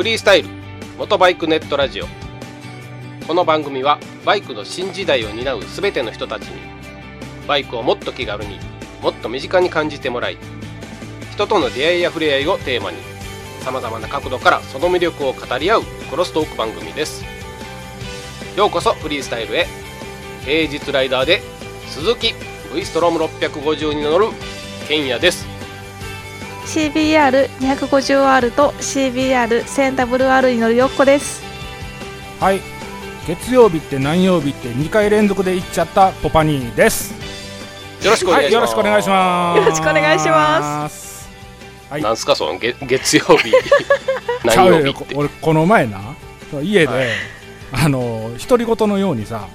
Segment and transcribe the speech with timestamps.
[0.00, 0.48] フリースタイル
[0.96, 2.06] 元バイクネットラジオ。
[3.26, 6.58] この番組はバイクの新時代を担う全ての人たちに
[7.46, 8.58] バイクをもっと気軽に
[9.02, 10.38] もっと身近に感じてもらい
[11.32, 12.96] 人との出会いや触れ合いをテーマに
[13.60, 17.22] さまざまな角度からその魅力を語り合うクロストーク番組です。
[18.56, 19.66] ようこそフリースタイルへ。
[20.46, 21.42] 平日ライダーで
[21.88, 22.32] 鈴木
[22.74, 24.28] V ストローム650に乗る
[24.88, 25.49] ケンヤです。
[26.70, 31.42] CBR250R と CBR1000WR に乗るよっこです。
[32.38, 32.60] はい。
[33.26, 37.12] 月曜日って何曜日って2回連続で行っちゃったポパニーです。
[38.04, 39.58] よろしくお願いします、はい、よろしくお願いします。
[39.58, 41.28] よろしくお願いします。
[41.90, 42.02] はい。
[42.02, 43.52] なんすかその月月曜日
[44.46, 45.14] 何曜日って。
[45.16, 46.00] 俺この前な
[46.62, 47.06] 家で、はい。
[47.72, 49.48] あの独り言のようにさ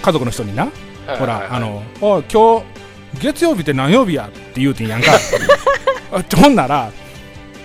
[0.00, 0.68] 家族の人にな、
[1.18, 2.64] ほら、あのおい今日
[3.20, 5.12] 月曜日って何曜日やって言うてんやんか。
[6.12, 6.92] あほんなら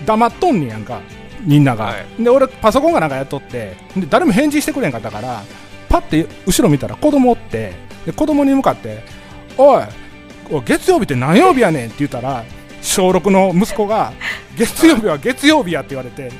[0.05, 1.01] 黙っとんねんやんか
[1.41, 5.43] みんなが、はで俺パソコンがなんかやっとってで誰も返事してくれんかったから
[5.87, 7.73] パッて後ろ見たら子供おって
[8.05, 9.03] で子供に向かって
[9.57, 9.83] 「おい
[10.51, 12.43] おい月曜日って何曜日やねん」って言ったら
[12.81, 14.13] 小6の息子が
[14.57, 16.27] 「月曜日は月曜日や」って言われて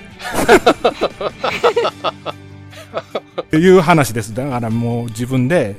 [3.42, 4.34] っていう話です。
[4.34, 5.76] だからもう自分で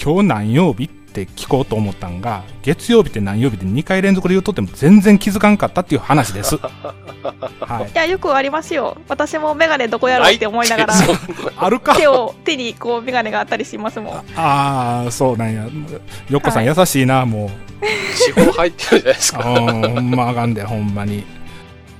[0.00, 0.90] 今日何曜日
[1.22, 6.56] って聞こうと思ったんが月曜日って何曜日で2回連続で言うとっても全然気づかんかったっていう話です。
[7.60, 7.90] はい。
[7.90, 8.98] いやよくありますよ。
[9.08, 10.94] 私もメガネどこやろうって思いながら。
[11.56, 11.94] あるか。
[11.96, 14.16] 手を手にこうメガネがあったりしますもん。
[14.36, 15.66] ああそうなんや。
[16.28, 17.50] よっこさん、は優しいなもう。
[18.16, 21.24] 地方入ってるじゃないです あかーほんまあかんでほんまに。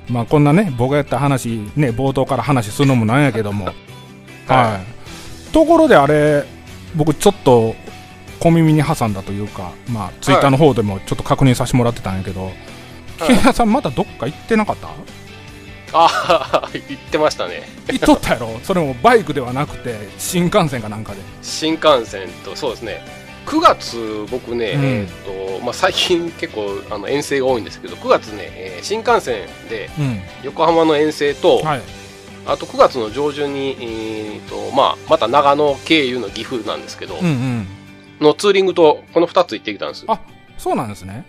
[0.09, 3.67] まあこんなね僕がやった話ね冒頭から話するのもなんやけども。
[4.47, 4.81] は
[5.51, 5.53] い。
[5.53, 6.45] ところであれ
[6.95, 7.75] 僕ちょっと
[8.41, 12.51] 小耳に挟んだというかまあツイッターの方でもちょっと確認させてもらってたんやけど、
[13.27, 14.89] ケンヤさんまたどっか行ってなかった？
[15.93, 17.63] ああ言ってましたね。
[17.89, 18.59] 行っとったやろ？
[18.63, 21.21] それもバイクではなくて新幹線かなんかで。
[21.43, 23.01] 新幹線とそうですね。
[23.47, 24.85] 9月僕ね、うん。
[24.85, 30.21] えーとまあ、最近結構あの遠征が多いんですけど9月ね、えー新幹線でうん。
[30.43, 31.83] 横浜の遠征と、はい。
[32.45, 37.69] あと9月の上旬に、えーとまあ、また長野経由の岐阜なんですけど、うんうん
[38.21, 40.21] のツーリングとこの2つ行ってきたんですあ
[40.59, 41.27] そうなんですね。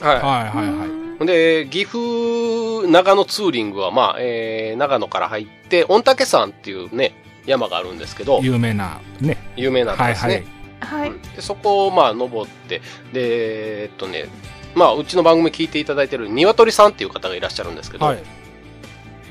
[0.00, 0.16] はい。
[0.16, 0.86] はいはいは
[1.22, 1.26] い。
[1.26, 7.14] で、岐阜、長野ツーリングは、まあ、えー長野から入って、御嶽山っていうね、
[7.46, 9.36] 山があるんですけど、有名なね。
[9.56, 10.34] 有名なんですね。
[10.34, 10.44] はい
[10.80, 11.02] はい。
[11.02, 11.22] はいうん。
[11.22, 12.80] でそこを、まあ、登って、
[13.12, 14.26] で、えっとね、
[14.74, 18.18] まあ、うちの番組聞いていただいてる鶏さんっていう方がいらっしゃるんですけど、はい。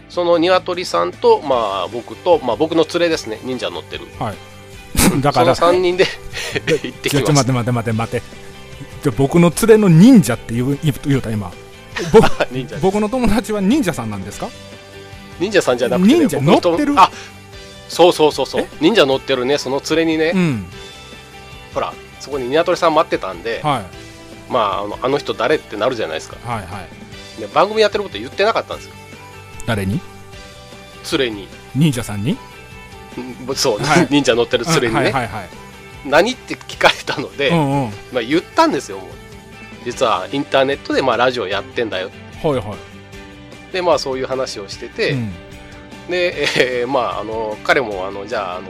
[0.08, 4.06] その鶏さんと、まあ、僕と、まあ、僕の連れですね、忍者乗ってる。
[5.20, 5.56] だから。
[5.56, 6.06] その3人で
[6.84, 7.34] 行ってきちょちょ。
[7.34, 8.24] 待って待って待って待って。
[9.04, 11.52] じゃ僕の連れの忍者って言う言うた今。
[12.14, 12.30] 僕
[12.82, 14.50] 僕の友達は忍者さんなんですか？
[15.40, 16.94] 忍者さんじゃなくて、ね、忍者乗ってる？
[16.98, 17.12] あ
[17.90, 18.62] そうそうそうそう。
[18.62, 18.68] え？
[18.80, 20.66] 忍者乗ってるねその連れにね、うん。
[21.74, 24.52] ほらそこに鶏さん待ってたんで、はい。
[24.52, 26.38] まああのあの人誰ってなるじゃないですか。
[26.44, 26.82] はいは
[27.38, 27.42] い。
[27.42, 28.94] で番組やってること言ってなかったんですよ。
[29.66, 30.00] 誰に？
[31.12, 31.48] 連れに。
[31.76, 32.32] 忍者さんに？
[32.32, 32.38] うん
[33.56, 34.08] そう、はい。
[34.10, 35.50] 忍者乗ってる連れにね、はいはいはい。
[36.06, 37.90] 何って聞かれたので、うんうん。
[38.12, 39.00] まあ、言ったんですよ
[39.86, 42.12] 実はインターネットでまあラジオやってんだよ。
[42.44, 43.74] はいはい。
[43.74, 45.32] でまあそういう話をしてて、うん。
[46.10, 46.48] で、
[46.82, 48.70] えーまああの彼もあのじゃああの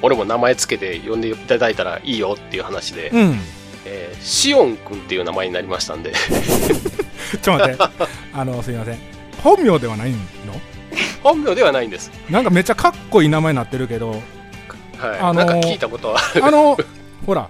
[0.00, 3.38] 俺も名前つけて呼んでいただいたらいいよっていう話で、うん。
[3.84, 6.12] えーシオン君っていう名前になりましたんで。
[7.42, 7.82] ちょっと待って。
[8.34, 8.98] あのすいません。
[9.42, 10.18] 本名ではないの？
[11.22, 14.20] 本名ではないんです、なんかめっちゃかっこいい名前になってるけどはい。
[15.20, 16.76] あのーなんか聞いたことはあの
[17.26, 17.48] ほら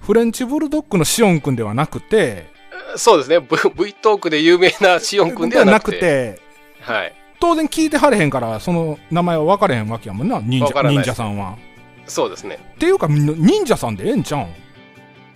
[0.00, 2.50] フレンチブルドッグのシオン君ではなくて
[2.96, 3.40] そうですね。
[3.40, 5.98] V, v トークで有名なシオン君ではなくて。
[5.98, 6.40] て
[6.80, 7.14] はい。
[7.38, 11.58] 当然聞いてはれへんからその名前は分かれへんわけやもんな忍者忍者さんは。
[12.06, 12.58] そうですね。
[12.74, 14.44] っていうか忍者さんでええんちゃうん？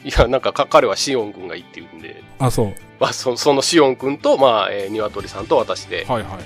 [0.08, 2.74] いやなんかか彼はシオン君がいいって言うんで、あそう。
[2.98, 6.06] まあ、そそのシオン君と、まあえー、鶏さんと私で。
[6.08, 6.38] はいは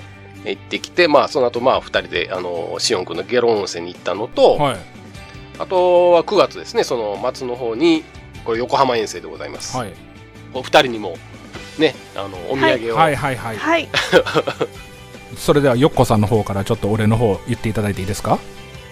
[0.51, 4.77] 行ってきて、まあ、その後まあ2人であのシオン君のゲロ温泉に行ったのと、いはい。
[5.59, 8.03] あとは9月ですねその末の方に
[8.45, 9.93] これ横浜遠征でございます、はい。
[10.53, 11.17] お二人にも
[11.79, 13.15] ねあのお土産を、はい。
[13.15, 13.89] はいはいはい。
[15.37, 18.39] それではよっこさんの方からちょっと俺の方言っていただいていいですか？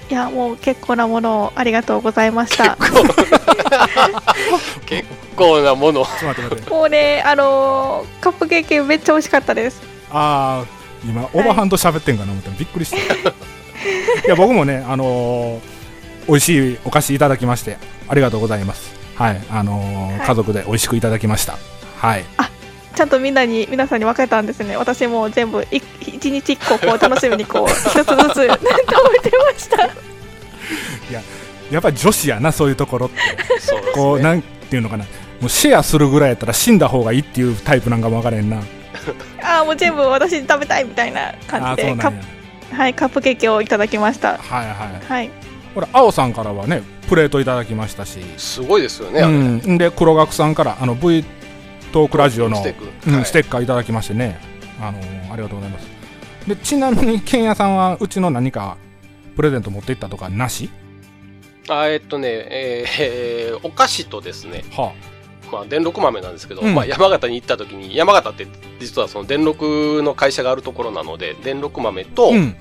[0.09, 2.77] いやもう結構なものをありがとうございました。
[4.85, 5.61] 結構。
[5.61, 6.01] なもの。
[6.01, 6.69] をちょっと待って待って。
[6.69, 9.81] もうねあのーカップケーキめっちゃ美味しかったです。
[10.11, 10.74] ああ
[11.07, 12.99] 今オーバーハンド喋ってんかな思ったらびっくりしたい。
[14.27, 15.75] や僕もねあのー
[16.27, 18.95] 美味しいお菓子いただきましてありがとうございます。
[19.15, 20.27] はいあのーはい。
[20.27, 21.57] 家族で美味しくいただきました。
[21.97, 22.25] はい。
[22.95, 24.77] ちゃんとみんなに皆さんに分けたんですね。
[24.77, 28.13] 私も全部い一日一個こう楽しみにこう 一つずつ食
[28.43, 29.77] べてました。
[31.71, 33.59] やっぱり女子やなそういうところって。
[33.59, 33.87] そうね。
[33.93, 35.05] こうなんていうのかな。
[35.41, 38.61] もうシェアするぐらいやったら死んだ方がいいっていうタイプなんかも分からへんな
[39.43, 42.13] ああもう全部私食べたいみたいなあ感じでカ
[42.71, 44.37] はいカップケーキをいただきました。
[44.37, 45.05] はいはい。
[45.07, 45.29] はい。
[45.73, 51.23] ほら青さんからはねプレートいただきましたし、すごいですよね、うん、で黒学さんからあの V
[51.91, 52.89] トークラジオのステック。
[53.07, 53.25] うんはい。
[53.25, 54.39] ステッカーいただきましてね。
[54.81, 55.87] あのーありがとうございます。
[56.47, 58.77] でちなみにケンヤさんはうちの何か
[59.35, 60.69] プレゼント持っていったとかなし？
[61.67, 64.93] あえっとね、えーえーお菓子とですね、は
[65.51, 66.75] まあ、電録豆なんですけど、うん。
[66.75, 68.47] まあ、山形に行った時に山形って
[68.79, 72.55] 実はその電録の会社があるところなので電録豆と、あうん。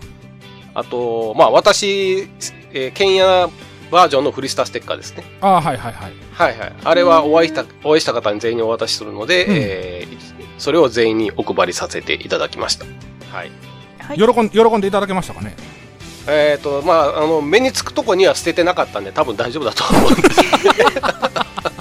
[0.74, 2.28] あとまあ私、
[2.72, 3.48] えー、ケンヤ
[3.90, 5.24] バージョンのフリスタステッカーですね。
[5.40, 6.12] ああはいはいはい。
[6.32, 6.72] はいはい。
[6.84, 9.54] あれはお会いしたお会いした方に全員にお渡しするので、うん。
[9.56, 12.84] えーそれを全員にお配りさせていただきました。
[13.36, 13.50] はい。
[13.98, 14.16] はい。
[14.16, 15.56] 喜ん喜んでいただけましたかね？
[16.28, 20.30] えっ、とまああの目につくとこには捨ててなかったんで多分大丈夫だと思うんで。
[20.30, 20.40] す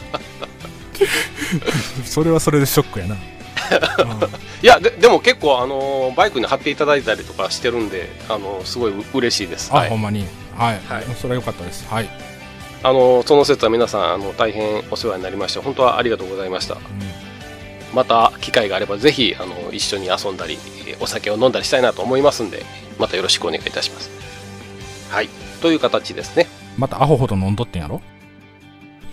[2.06, 4.24] それはそれでショックやな、う ん
[4.62, 9.70] いやででも結構あのバイクに貼っていただいたりとかしてるんであのすごい嬉しいです。
[9.74, 9.90] あ、はい。
[9.90, 10.26] ほんまに。
[10.58, 11.06] はい、はい。
[11.20, 11.86] それは良かったです。
[11.90, 12.10] はい、
[12.84, 16.76] あのその説は皆さんあの大変お世話になりまして本当はありがとうございました。
[16.76, 16.82] うん。
[17.94, 20.58] また機会があればぜひあの一緒に遊んだり
[20.88, 22.66] えーお酒を飲んだりしたいなと思いますんで
[22.98, 24.10] またよろしくお願いいたします。
[25.10, 25.30] はい。
[25.62, 26.48] という形ですね。
[26.78, 28.02] またアホほど飲んどってんやろ？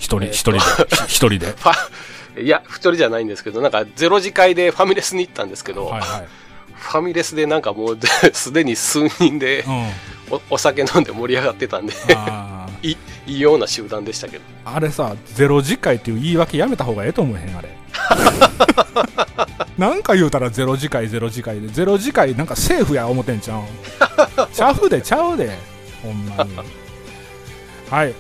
[0.01, 0.59] 一人一人で
[1.07, 1.55] 一人で。
[2.43, 6.29] いや一人じゃないんですけどなんかゼロ次会でファミレスに行ったんですけど、はいはい。
[6.75, 7.99] ファミレスでなんかもう
[8.33, 9.91] すでに数人でうん。
[10.33, 11.93] おお酒飲んで盛り上がってたんで
[12.83, 12.93] い
[13.27, 14.43] いいような集団でしたけど。
[14.65, 17.69] あれさゼロ次回っていう言い訳やめた方がええと思えへんあれ。
[19.77, 23.61] なんか言うたらゼロ次回ゼロ次回でゼロ次回なんかセーフや思ってんちゃう？
[23.63, 23.65] ん
[24.53, 25.59] ちゃうでちゃうで
[26.03, 26.51] ほんまに。
[27.91, 28.15] はい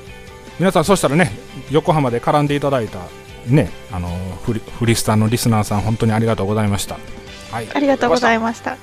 [0.60, 1.30] 皆さんそしたらね
[1.70, 2.98] 横浜で絡んでいただいた
[3.46, 4.08] ねあの
[4.44, 6.98] フリフリスタのリスナーさん本当にありがとうございました。
[7.50, 7.68] はい。
[7.72, 8.76] ありがとうございました。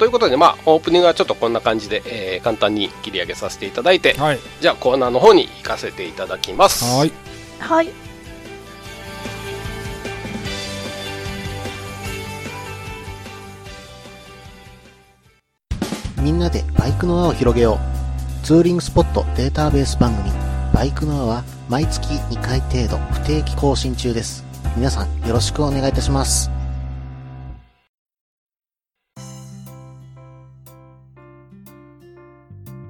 [0.00, 4.40] ということで、まあ、オープニングはちょっとこんな感じで、えー簡単に切り上げさせていただいて、はい。
[4.60, 6.84] じゃあコーナーの方に行かせていただきます。
[6.84, 7.12] はい。
[7.60, 7.90] はい。
[16.20, 17.78] みんなでバイクの輪を広げよ
[18.42, 18.44] う。
[18.44, 20.30] ツーリングスポットデータベース番組、
[20.72, 24.44] バイクの輪は毎月2回程度不定期更新中です。
[24.76, 26.50] 皆さんよろしくお願いいたします。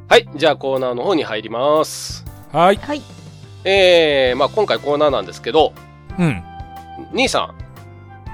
[0.09, 2.25] はい、じゃあコーナーの方に入ります。
[2.53, 2.77] はい。
[2.77, 3.03] はい。
[3.65, 5.73] えー、まあ今回コーナーなんですけど、
[6.19, 6.43] うん。
[7.13, 7.55] 兄さ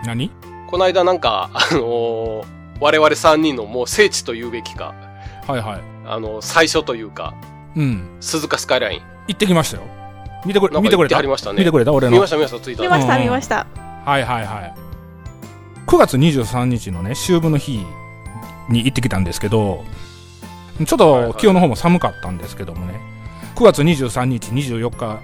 [0.05, 0.27] 何？
[0.27, 0.31] ん、
[0.71, 4.95] この間なんか、あのー我々3人のもう聖地と言うべきか、
[5.47, 5.81] はいはい。
[6.07, 7.35] あの最初というか、
[7.77, 8.17] うん。
[8.21, 9.01] 鈴鹿スカイライン。
[9.29, 9.83] 行ってきましたよ。
[10.45, 11.23] 見てくれ見てくれた？
[11.23, 11.59] ましたね。
[11.59, 11.93] 見てくれた？
[11.93, 12.13] 俺の。
[12.13, 12.89] 見ました見ました、ツイッターで。
[12.89, 13.23] 見ましたうん。
[13.23, 13.67] 見ました。
[14.05, 14.75] はいはいはい。
[15.87, 17.85] 9月23日のね秋分の日
[18.69, 19.85] に行ってきたんですけど
[20.87, 23.01] ちょっと気温の方も寒かったんですけどもね。
[23.55, 25.21] 9月23日24日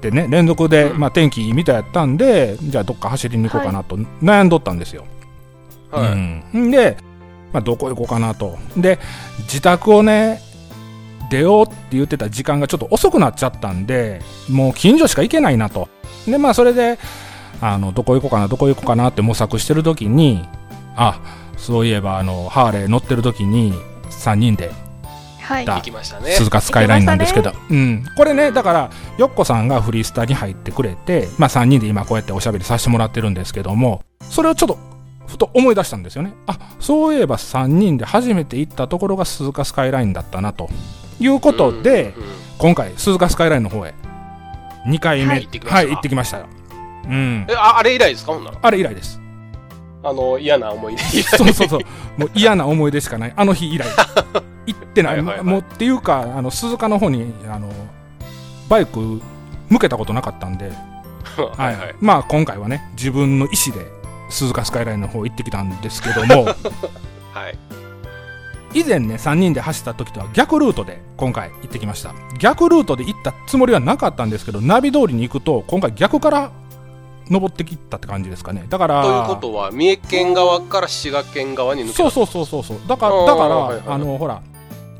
[0.00, 1.00] でね連続で、うん。
[1.00, 5.06] まあ、天気いいみたいやったんでじゃあどっか走りに行こうかなと悩んどったんですよ、
[5.90, 6.12] はい。
[6.56, 6.96] うん、で、
[7.52, 8.56] まあ、どこ行こうかなと。
[8.76, 8.98] で
[9.40, 10.40] 自宅をね
[11.32, 14.20] 出ようって言ってた時間がちょっと遅くなっちゃったんで
[14.50, 15.88] もう近所しか行けないなと。
[16.26, 16.98] でまあそれで
[17.62, 20.46] あのどこ行こうかなどこ行こうかなって模索してる時に
[20.94, 21.20] あ
[21.56, 23.72] そういえばあのハーレー乗ってる時に
[24.10, 24.70] 3人で
[25.40, 25.64] はい。
[25.64, 26.32] だ行きましたね。
[26.32, 34.78] 鈴鹿スカイラインなんですけど、行うん、これねだからよっこさんがフリースタに入ってくれて、まあ、3人で今こうやっておしゃべりさせてもらってるんですけどもそれをちょっと
[35.26, 36.34] ふと思い出したんですよね。
[36.46, 40.68] あそういえば3人で初めて行ったところが鈴鹿スカイラインだったなと
[41.22, 43.92] いうことで、うんうん今回鈴鹿スカイラインの方へ
[44.86, 45.76] 2回目はい行ってきました。
[45.76, 46.46] はい行ってきましたよ、
[47.06, 47.46] うん。
[47.48, 48.32] え、ああれ以来ですか？
[48.34, 48.58] ほんなら。
[48.62, 49.20] あれ以来です。
[50.04, 51.02] あの、嫌な思い出。
[51.36, 51.80] そうそうそう。
[52.16, 53.32] もう嫌な思い出しかない。
[53.34, 53.88] あの日以来。
[54.66, 55.16] 行ってない。
[55.16, 55.44] はいはいはい。
[55.44, 57.68] もうっていうかあの鈴鹿の方にあの
[58.68, 59.20] バイク
[59.68, 60.70] 向けたことなかったんで、
[61.56, 61.74] はい。
[61.76, 61.94] はい。
[62.00, 63.84] まあ今回はね自分の意思で
[64.30, 66.44] 鈴鹿スカイラインの方行ってきたんですけども。
[66.44, 66.52] は
[67.48, 67.58] い。
[68.74, 72.14] 以前ね3人で走った時とは逆ルートで今回行ってきました。
[72.38, 76.50] 逆ルートで行ったつもりはなかったんですけどナビ通りに行くと今回逆から
[77.30, 78.66] 登ってきたって感じですかね。
[78.68, 82.78] だからということは、三重県側から滋賀県側に抜けそううそうそうそうそう。
[82.86, 84.42] だからだから、はいはいあのほら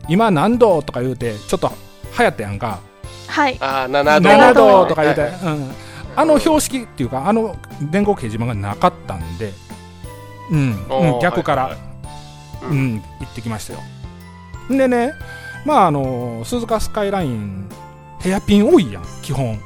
[0.08, 1.70] 今何度とか言うてちょっと
[2.18, 2.80] 流行ったやんか。
[3.28, 3.56] はい。
[3.60, 4.28] ああ、7度。
[4.28, 5.70] 7度とか言うて、はいはいうん、
[6.16, 9.52] あの標識っていうかあの電光掲示板がなかったんで、
[10.50, 11.91] うん、うん逆から、はいはいはい
[12.70, 13.80] うん、行ってきましたよ。
[14.70, 15.12] でね
[15.64, 17.68] まああの鈴鹿スカイライン
[18.20, 19.58] ヘアピン多いやん基本。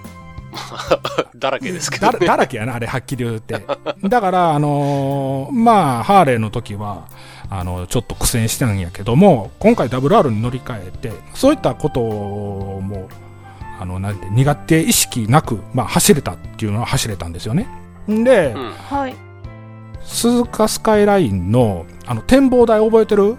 [1.37, 2.19] だらけですけどね。
[2.21, 3.65] だだらけやなあれはっきり言って。
[4.03, 7.05] だからあのーまあハーレーの時は
[7.51, 13.09] あのちょっと苦戦したんやけども今回 WR に乗り換えてそういったことも
[13.79, 17.69] あのなんて苦手意識なく、まあ、走れたっていうのは走れたんですよね。
[18.11, 18.71] んで、うん。
[18.71, 19.15] はい。
[20.05, 23.37] 鈴鹿スカイラインのあの展望台覚えてる？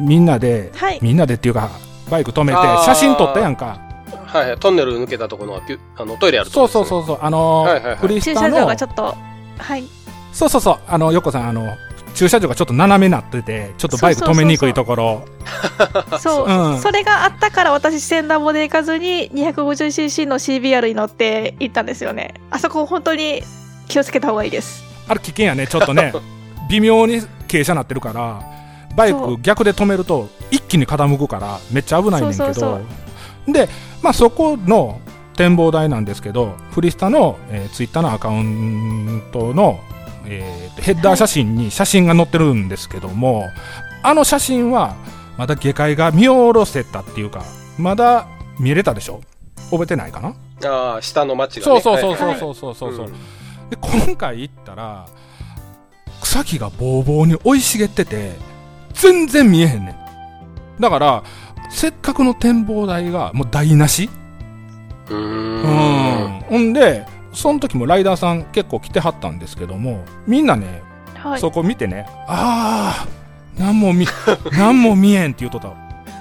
[0.00, 0.98] みんなではい。
[1.02, 1.70] みんなでっていうか
[2.10, 3.78] バイク止めて写真撮ったやんか。
[4.26, 4.58] はいはい。
[4.58, 7.18] トンネル抜けたところのピュあのトイレあるとこそうそうそうそう。
[7.22, 7.96] あのーはいはいはい。
[7.96, 9.14] フリースタ駐車場のがちょっと
[9.58, 9.84] はい。
[10.32, 10.78] そうそうそう。
[10.88, 11.76] あの横さんあの
[12.14, 15.24] 駐車場がちょっと斜めになっててちょっとバイク止めにくいところ。
[16.18, 16.80] そう、うん。
[16.80, 22.34] それがあったから私千段ボで行かずに 250cc の CBR に乗って行ったんですよね。
[22.50, 23.42] あそこ本当に
[23.88, 24.82] 気をつけた方がいいです。
[25.08, 26.12] あれ危険やねちょっとね。
[26.68, 27.20] 微妙に
[27.52, 28.42] 傾斜なってるから
[28.96, 32.80] バイク逆で止めると一気に傾くからめっちゃ危ないねんけど。
[33.46, 33.68] で
[34.02, 35.00] まあそこの
[35.36, 39.80] 展望台なんですけどフリスタの、えーツイッターのアカウントの、
[40.26, 43.48] えーとヘッダー写真に写真が載ってるんですけども、
[44.02, 44.94] あの写真は
[45.38, 47.42] まだ下界が見下ろせたっていうか
[47.78, 48.28] まだ
[48.60, 49.22] 見れたでしょ？
[49.70, 50.34] 覚えてないかな？
[50.68, 51.80] ああ、下の町が、そうね。
[51.80, 53.12] そうそうそうはいそうそうそうそう、ん。
[53.70, 55.06] で今回行ったら
[56.32, 58.32] 草木がぼうぼうに生い茂ってて
[58.94, 59.92] 全然見えへんね
[60.78, 60.80] ん。
[60.80, 61.22] だから
[61.70, 64.08] せっかくの展望台がもう台無し？
[65.10, 65.62] うん。
[65.62, 66.40] ん。
[66.48, 70.82] ほんでその時もライダーさん結構来てはったんですけどもみんなね、
[71.14, 71.40] はい。
[71.40, 73.08] そこ見てねああ
[73.58, 74.06] 何も見
[74.56, 75.68] 何も見えんって言うとった。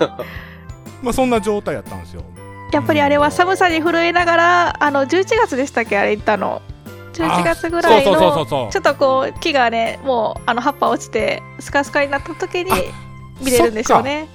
[1.01, 2.23] まあそんな状態やったんですよ。
[2.73, 5.97] やっぱりあれは寒さに震えながらあの11月でしたっけ？
[5.97, 6.61] あれ行ったの
[7.13, 12.71] 11月ぐらいのちょっとこう木がねもうあの葉っぱ落ちてスカスカになった時に
[13.41, 14.27] 見れるんですよね。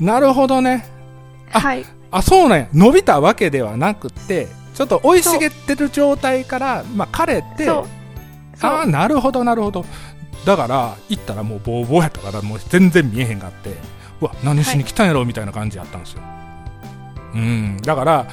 [0.00, 0.86] なるほどね。
[1.52, 1.84] あはい。
[2.10, 7.84] あそうなんや伸びたわけではなくてちょっと生い茂ってる状態から、まあ、枯れてあ
[8.82, 9.84] あなるほどなるほど。
[10.44, 13.74] だから行ったらもうボーボーやったからもう全然見えへんがあって
[14.20, 16.22] うわ何しに来たんやろみたいな感じやったんですよ、
[17.34, 17.76] うん。
[17.82, 18.26] だから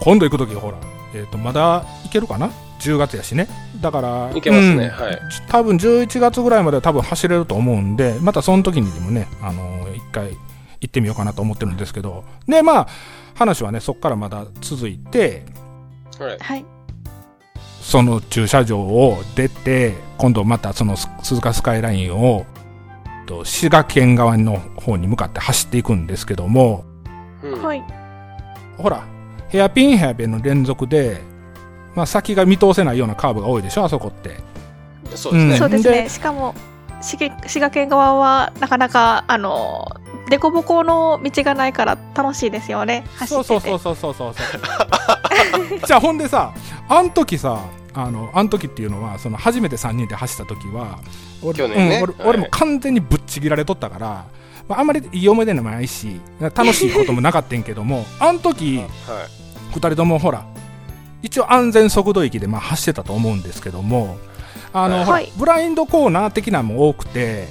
[0.00, 0.78] 今度行く時ほら、
[1.14, 2.50] えー、とまだ行けるかな？
[2.90, 3.48] 10月やしね。
[3.80, 4.84] だからいけますね。
[4.86, 4.90] うん。
[4.90, 5.20] はい。
[5.48, 10.30] 多分11月ぐらいまでは多分走れると思うんでまたその時にでもね、あのー一回
[10.80, 12.24] 行ってみようかなと思ってるんですけど。
[12.46, 12.88] でまあ
[13.34, 15.44] 話はねそこからまだ続いて
[16.18, 16.38] はい。
[16.38, 16.64] はい。
[17.80, 22.46] その駐車場を出て今度またそのス鈴鹿スカイラインを
[23.26, 26.84] と滋賀県側の方に向かって走っていくんですけども。
[27.42, 27.62] うん。
[27.62, 27.82] はい。
[28.78, 29.06] ほら
[29.48, 31.20] ヘアピンヘアピンの連続で、
[31.94, 34.40] まあ、先が見通せないようなカーブが多いでしょあそこって。
[35.14, 35.56] そうですね。
[35.56, 36.02] そうですね。
[36.02, 36.54] でしかも
[37.00, 39.86] 滋賀滋賀県側はなかなかあの
[40.30, 43.04] 凸凹の道がないから楽しいですよね。
[43.16, 43.48] 走ってて。
[43.48, 44.60] そうそうそうそうそうそう。
[45.68, 46.52] そ うじゃあほんでさ
[46.88, 47.60] あん時さ
[47.92, 50.98] あのあん時っていうのはその初めて3人で走った時は
[51.42, 51.74] 俺ね。
[51.74, 52.28] うん俺はい。
[52.28, 54.24] 俺も完全にぶっちぎられとったから、
[54.68, 58.86] まあ、あんまりいい思い出でもないし楽しいこともなかったんけども あん時はい。
[59.74, 60.44] 2人ともほら
[61.24, 64.18] 一応安全速度域でまあ走ってたと思うんですけども
[64.74, 65.32] あの、はい。
[65.38, 67.48] ブラインドコーナー的なのも多くて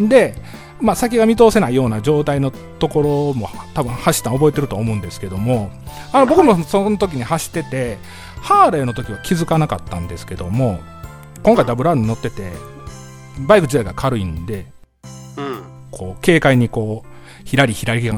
[0.00, 0.34] で、
[0.80, 5.70] まあ、先が見通せないような状態のところも多分走ったの覚えてると思うんですけども
[6.12, 7.98] あの僕もその時に走ってて
[8.40, 10.80] ハーレーの時は気づかなかったんですけども
[11.44, 12.50] 今回 WR に乗ってて
[13.46, 14.66] バイク自体が軽いんで
[15.36, 15.62] うん。
[15.92, 18.10] こう軽快にこうひらりひらり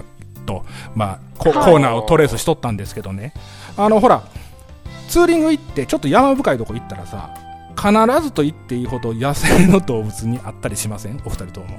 [0.47, 3.35] と、まあ、コーナーをトレースしとったんですけどね。
[3.77, 4.23] あのほら
[5.09, 7.35] ツーリング行ってちょっと山深いとこ行ったらさ
[7.77, 7.93] 必
[8.23, 11.21] ずと言っていいほど野生の動物に会ったりしません？
[11.25, 11.79] お二人とも。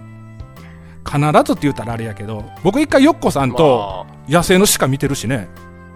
[1.05, 5.47] 必ずって言ったらあれやけど僕一回ヨッコさんとま野生の鹿見てるしね、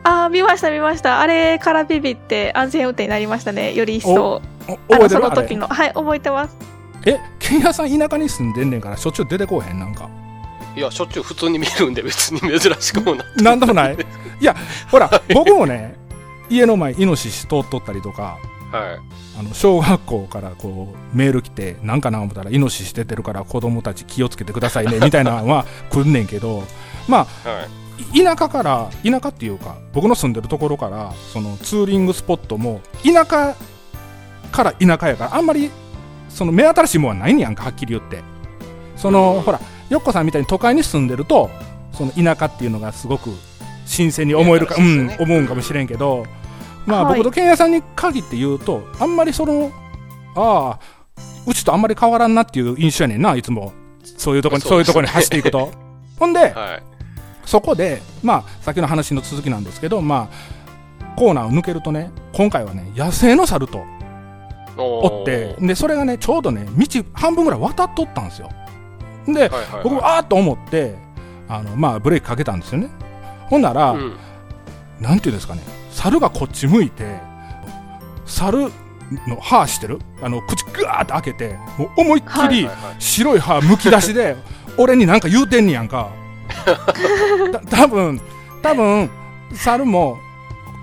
[0.04, 1.20] ああ見ました見ました。
[1.20, 3.74] あれからビビって安全運転になりましたね。
[3.74, 4.42] より一層。
[4.68, 5.22] おあのそ覚えてる？
[5.22, 5.68] の時の。
[5.68, 6.58] はい覚えてます。
[7.06, 10.06] え剣屋さん田舎に住んでんねんからしょっちゅう出てこうへんなんか？
[10.06, 13.44] あ、いや、しょっちゅう普通に見るんで、別に珍しくもない。
[13.44, 13.98] なんでもない。
[14.40, 14.56] いや
[14.90, 15.99] ほら僕もね
[16.50, 18.38] 家の前イノシシ通っとったりとか
[18.72, 19.00] はい。
[19.40, 26.64] あの小学校からこうメール来てなんかな思ったらイノシシ出てるから子供たち気をつけてくださいね みたいなのは来んねんけど
[27.08, 27.62] まあは
[28.14, 28.20] い。
[28.20, 33.56] い田舎から田舎っていうか僕の住んでるところからそのツーリングスポットも田舎
[34.52, 35.70] から田舎やからあんまり
[36.30, 38.22] その目新しいもんはないねやんかはっきり言って
[38.96, 41.50] その、うんほらよっこさんみたいに都会に住んでると
[41.94, 43.32] その田舎っていうのがすごく
[43.88, 46.28] 新鮮に思えるか、うん思うんかもしれんけど
[46.90, 47.18] まあ、はい。
[47.18, 49.72] 僕とケンヤさんに限って言うとあんまりその
[50.36, 50.80] ああ
[51.46, 53.74] うちとあんまり変わらんなっていう印象やねんないつも。
[54.04, 55.72] そういうとこにそそうねいうとこに走っていくと。
[56.20, 56.84] ほんではい。
[57.46, 63.82] そこでまあ先の話の続きなんですけどまあコーナーを抜けるとね今回はね野生の猿と
[64.78, 68.50] おってでそれがねちょうどね道半分ぐらい渡っとったんですよ。
[69.28, 69.84] ではいはいはい。
[69.84, 70.96] 僕あーっと思って
[71.48, 72.90] あのまあブレーキかけたんですよね。
[73.48, 74.16] ほんなら、うん。
[75.00, 75.62] なんていうんですかね
[76.00, 77.20] 猿がこっち向いて
[78.26, 78.72] 猿
[79.28, 80.00] の歯してる？
[80.22, 82.96] あの口グワーって開けてもう思いっきりはいはいはい。
[83.00, 84.38] 白い歯むき出しで
[84.78, 86.10] 俺になんか言うてんねやんか。
[87.52, 88.22] た多分
[88.62, 89.10] 多分
[89.54, 90.18] 猿も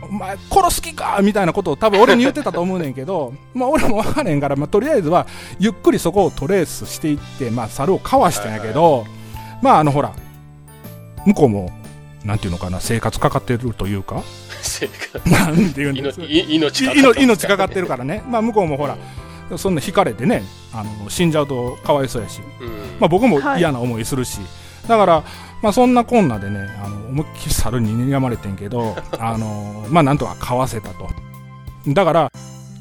[0.03, 5.27] お前殺す気かみたいなことを多分俺に言ってたと思うねんけど まあ俺も分からへんから、まあ、とりあえずは
[5.59, 9.07] ゆっくりそこをトレースしていって、まあ、猿をかわしたんやけど、
[9.63, 10.13] まああのほら
[11.25, 11.71] 向こうも
[12.25, 14.23] なんていうのかな生活かかってるというか
[14.63, 15.31] 生活。
[15.31, 18.97] なんていうんです命い命いかか命かかってるからね、まあ、向こうもほら
[19.57, 22.69] そんな引かれてねあの死んじゃうとかわいそうやし、うん。
[22.99, 23.61] まあ、僕もはい。
[23.61, 24.41] 嫌な思いするし、
[24.89, 25.25] だから、
[25.63, 31.09] まあ、そんなこんなでねあの思いっきり猿に睨まれてんけど あの、まあ、なんとかかわせたと。
[31.89, 32.33] だから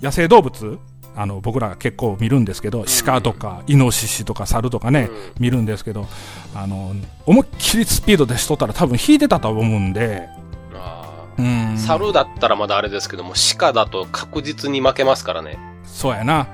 [0.01, 0.79] 野生動物
[1.17, 5.43] あの僕らが結構見るんですけど鹿とかイノシシとか猿とかね、うん。
[5.43, 6.07] 見るんですけど
[6.53, 6.93] あの
[7.25, 10.27] 思いっきりスピードでしとったら多分引いてたと思うんで
[11.37, 15.57] 猿だったらまだあれですけども鹿だと確実に負けますからね。
[15.83, 16.47] そうやな、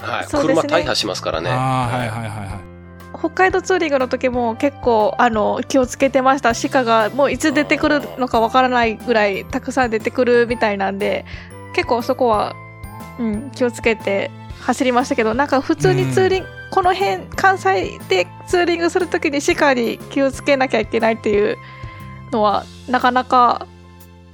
[0.00, 0.26] はい、ね。
[0.30, 1.50] 車大破しますからね。
[1.50, 2.08] ああはい。
[2.08, 2.72] はいはいはい
[3.14, 6.54] 北海道ツーリングの時も結構あの気をつけてました。
[6.54, 11.24] 鹿がもういつ出てくるのかわからないぐらいたくさん出てくるみたいなんで
[11.72, 12.56] 結構そこは、
[13.20, 21.58] うん、気をつけて走りましたけどなんか普通にツーリング、この辺関西でツーリングする時に鹿に気をつけなきゃいけないっていう
[22.32, 23.68] のはなかなか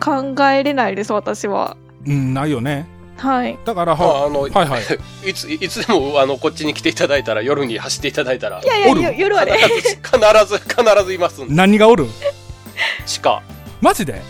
[0.00, 1.76] 考えれないです私は。
[2.06, 2.86] うんないよね。
[3.16, 3.58] はい。
[3.64, 4.82] だからまああのはいはい。
[5.30, 9.02] いついつでもあのこっちに来ていただいたら夜に走っていただいたらいやいやおる？
[9.02, 9.52] よ夜はね。
[9.56, 11.54] 必ず必ず 必ずいますんで。
[11.54, 12.06] 何がおる？
[13.22, 13.42] 鹿。
[13.80, 14.22] マジで？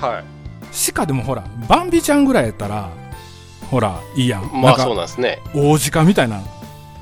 [0.00, 0.24] はい。
[0.92, 2.88] 鹿でもほらバンビちゃんぐらいやったら
[3.70, 4.50] ほらいいやん。
[4.52, 5.40] まあそうなんですね。
[5.54, 6.40] 大鹿みたいな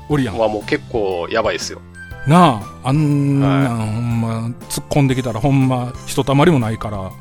[0.09, 0.37] おるやん。
[0.37, 1.79] まあもう結構やばいですよ。
[2.27, 4.29] なああんなん、はいほんま
[4.69, 7.11] 突っ込んできたらほんまひとたまりもないから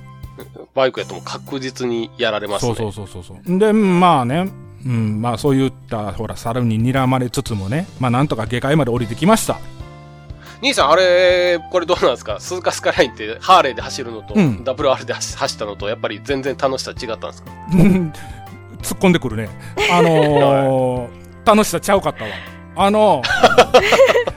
[0.74, 2.74] バイクやともう確実にやられますね。
[2.74, 3.58] そうそうそうそうそう。
[3.58, 4.50] でまあね。
[4.84, 7.86] うんまあそういったほら猿に睨まれつつもね。
[8.00, 9.58] まあなんとか下界まで降りてきました。
[10.60, 12.40] 兄さんあれこれどうなんですか？
[12.40, 14.62] 鈴鹿スカイラインってハーレーで走るのと、うん。
[14.64, 17.50] WR で走走ったのとやっぱり全然楽しさ違ったんですか？
[17.72, 18.12] う ん
[18.82, 19.48] 突っ込んでくるね。
[19.92, 22.30] あのー 楽しさちゃうかったわ。
[22.76, 23.82] あのー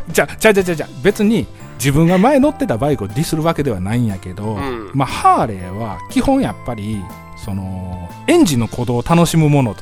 [0.14, 4.92] じゃじゃじゃじゃじゃ別に自分が前乗ってたバイクをディスるわけではないんやけど、うん。
[4.94, 7.04] まあハーレーは基本やっぱり
[7.38, 9.76] そのエンジンの鼓動を楽しむもの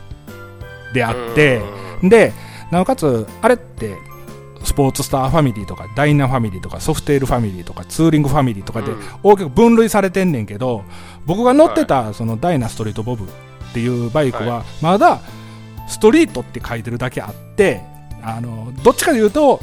[0.93, 1.61] であって
[2.01, 2.09] うん。
[2.09, 2.33] で
[2.71, 3.95] なおかつあれって
[4.63, 8.99] スポーツスターファミリーとかダイナファミリーとかソフテールファミリーとかツーリングファミリーとかでうん。
[9.23, 10.83] 大きく分類されてんねんけど
[11.25, 13.27] 僕が乗ってたそのダイナストリートボブっ
[13.73, 15.21] ていうバイクはまだ
[15.87, 17.81] ストリートって書いてるだけあって
[18.21, 19.59] あのどっちかというと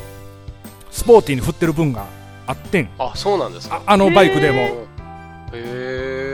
[0.90, 2.07] スポーティーに振ってる分が
[2.51, 2.91] あってん。
[2.99, 3.83] あそうなんですか。
[3.87, 4.87] ああのバイクでも。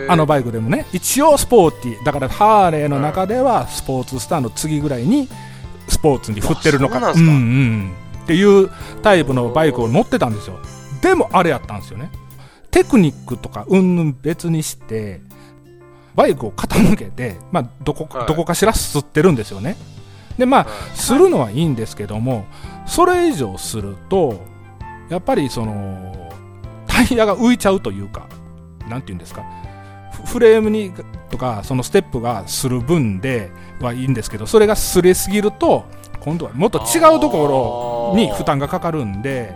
[0.09, 0.87] あのバイクでもね。
[0.93, 2.05] 一応スポーティー。
[2.05, 5.29] だからハーレーの中ではスポーツスターの次ぐらいに
[5.89, 6.99] スポーツに振ってるのか。
[6.99, 7.93] うなんうんうん。
[8.25, 8.71] っていう
[9.03, 10.59] タイプのバイクを乗ってたんですよ。
[11.03, 12.11] でもあれやったんですよね。
[12.71, 15.21] テクニックとかうんぬん別にして
[16.15, 18.29] バイクを傾けて、まあ、どこか、はい。
[18.29, 19.77] どこかしら吸ってるんですよね。
[20.39, 22.45] でまあするのはいいんですけども
[22.87, 24.41] それ以上すると
[25.09, 26.31] やっぱりその
[26.87, 28.29] タイヤが浮いちゃうというか
[28.88, 29.45] なんていうんですか
[30.12, 30.92] フフレームに
[31.31, 35.85] とかそのステップがする分ではいいんですけどそれがすれすぎると
[36.21, 39.55] 今度はもっと違うところに負担がかかるんで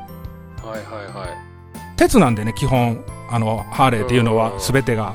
[0.63, 1.97] はいはいはい。
[1.97, 4.61] 鉄なんでね基本あのハーレーっていうのはうん。
[4.61, 5.15] 全てが。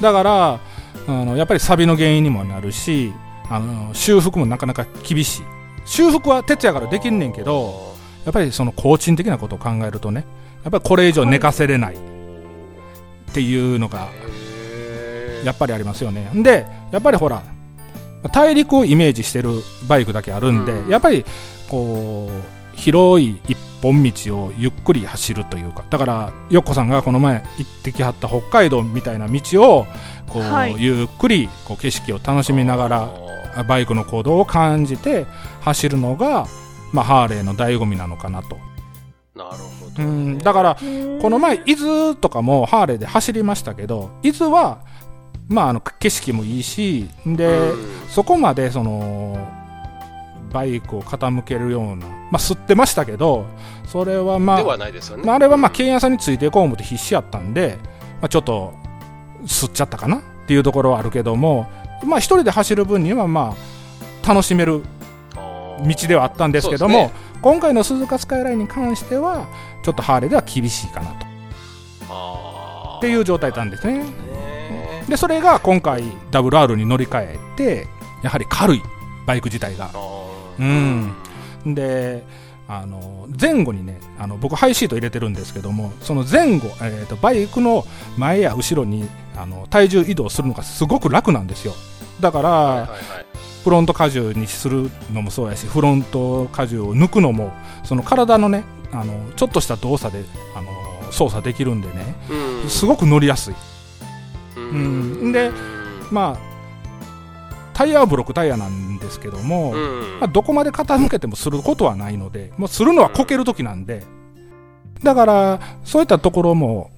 [0.00, 0.60] だから
[1.06, 3.12] あのやっぱり錆の原因にもなるし
[3.48, 5.42] あの修復もなかなか厳しい。
[5.84, 7.89] 修復は鉄やからできんねんけど
[8.24, 10.24] やっぱりその工賃的なことを考えるとね
[10.62, 12.10] やっぱりこれ以上寝かせれない。
[13.30, 14.08] っていうのが
[15.44, 16.28] やっぱりありますよね。
[16.34, 17.42] でやっぱりほら
[18.32, 19.50] 大陸をイメージしてる
[19.88, 20.90] バイクだけあるんで、うん。
[20.90, 21.24] やっぱり
[21.68, 29.86] こう広い一本道をゆっくり走るというかだからよっこさんがこの前行ってきはった北海道みたいな道を
[30.28, 30.74] こう、はい。
[30.76, 35.24] ゆっくりこう景色を楽しみながらバイクの行動を感じて
[35.60, 36.48] 走るのが、
[36.92, 38.58] まあ、ハーレーの醍醐味なのかなと。
[39.34, 40.80] なるほうどんだからこ
[41.22, 44.80] この前伊豆とかもハーレーで走りましたけど伊豆は
[45.48, 49.38] まあ、あの景色もいいしで、うんそこまでその
[50.52, 53.46] バイクを傾けるような、まあ、吸ってましたけど
[53.86, 55.22] それはまあではないですよね。
[55.24, 57.78] まあ、あれはまあ、剣屋さんについていこう思って必死やったんで、
[58.20, 58.74] まあ、ちょっと、
[59.44, 61.68] 吸っちゃったかなっていうところはあるけども、
[62.04, 63.56] まあ、一人で走る分には、ま
[64.24, 64.82] あ、楽しめる
[65.86, 69.46] 道ではあったんですけども、そうです今回の鈴鹿スカイラインに関しては、
[69.82, 71.26] ちょっとハーレーでは厳しいかなと。
[72.98, 73.98] っていう状態なんですね。
[73.98, 75.04] ね。
[75.08, 77.88] で、それが今回、WR に乗り換えて、
[78.22, 78.82] やはり軽い、
[79.26, 79.90] バイク自体が。
[80.58, 81.14] うん。
[81.64, 82.24] で、
[82.72, 87.84] あの前後にねあの僕ハイシート入れてるんですけどもその前後、えー、とバイクの
[88.16, 91.74] 前や後ろにあの体重移動するのがすごく楽なんですよ。
[92.20, 93.26] だから、はいはいはい
[93.64, 97.52] フロント荷重にするのもそうやしフロント荷重を抜くのも
[97.84, 100.70] その体のねあのちょっとした動作であの
[101.12, 102.14] 操作できるんでね
[102.62, 102.70] うん。
[102.70, 103.54] すごく乗りやすい。
[104.56, 105.28] うん。
[105.30, 105.32] ん。
[105.32, 105.50] で
[106.10, 106.50] まあ
[107.80, 110.20] タイヤはブロックタイヤなんですけども、うん。
[110.20, 114.04] まあ、どこまで傾けてもすることはないので、もうするのはこけるときなんで、
[115.02, 116.90] だから、そういったところも、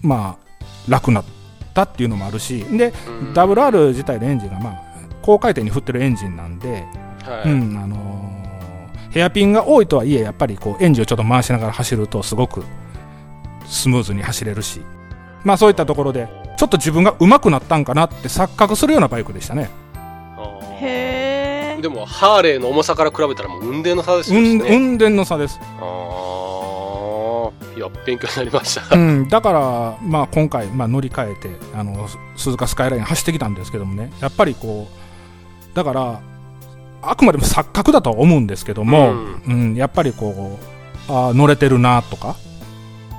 [0.00, 1.24] まあ、楽なっ
[1.74, 3.32] たっていうのもあるし、で、うん。
[3.34, 4.82] WR 自体のエンジンが、まあ、
[5.22, 6.86] 高回転に振ってるエンジンなんで、
[7.22, 8.40] はいうん、あのー
[9.10, 12.64] ヘアピンが多いとはいえ、やっぱりこう、エンジンをちょっと回しながら走ると、すごく
[13.66, 14.80] スムーズに走れるし、
[15.44, 19.68] まあそういったところで、ちょっと自分が上手くなったんかなって錯覚するようなバイクでしたね。
[20.80, 24.38] へえでもハーレーの重さから比べたらもう運転の差ですね。
[24.38, 25.58] 運転の差です。
[25.60, 28.94] ああ、いや勉強になりました。
[28.94, 35.09] うん、だから、まあ、今回、まあ、乗り換えてあのす鈴鹿スカイライン走ってきたんですけどもねやっぱりこう
[35.74, 36.20] だから
[37.02, 40.58] あくまでも錯覚だとは思うんですけども、ううんやっぱりこ
[41.08, 42.36] うあー乗れてるなとか。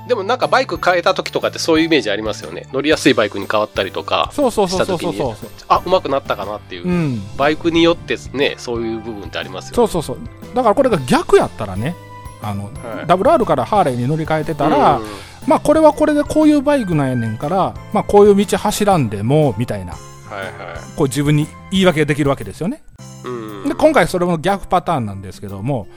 [0.07, 2.67] でもなんかバイク変えた時とかってそういうイメージありますよね。
[2.73, 5.35] 乗りやすいバイクに変わったりとか、そうそうそうした時にそう。
[5.35, 6.87] そうそう、あ、上手くなったかなっていう。
[6.87, 9.75] うん、バイクによってね、そういう部分ってありますよね。
[9.75, 10.17] そうそうそう。
[10.53, 11.95] だからこれが逆やったらね
[12.41, 12.73] あの、はい。
[13.05, 15.05] WR からハーレーに乗り換えてたら、うん。
[15.47, 19.95] まあこれはこれでこういうバイクなんやねんから、まあ、こういう道走らんでもみたいな
[20.35, 20.51] はいはい。
[20.95, 22.83] こう自分に言い訳できるわけですよね。
[23.23, 23.29] う
[23.65, 23.69] ん。
[23.69, 25.87] で今回それも逆パターンなんですけども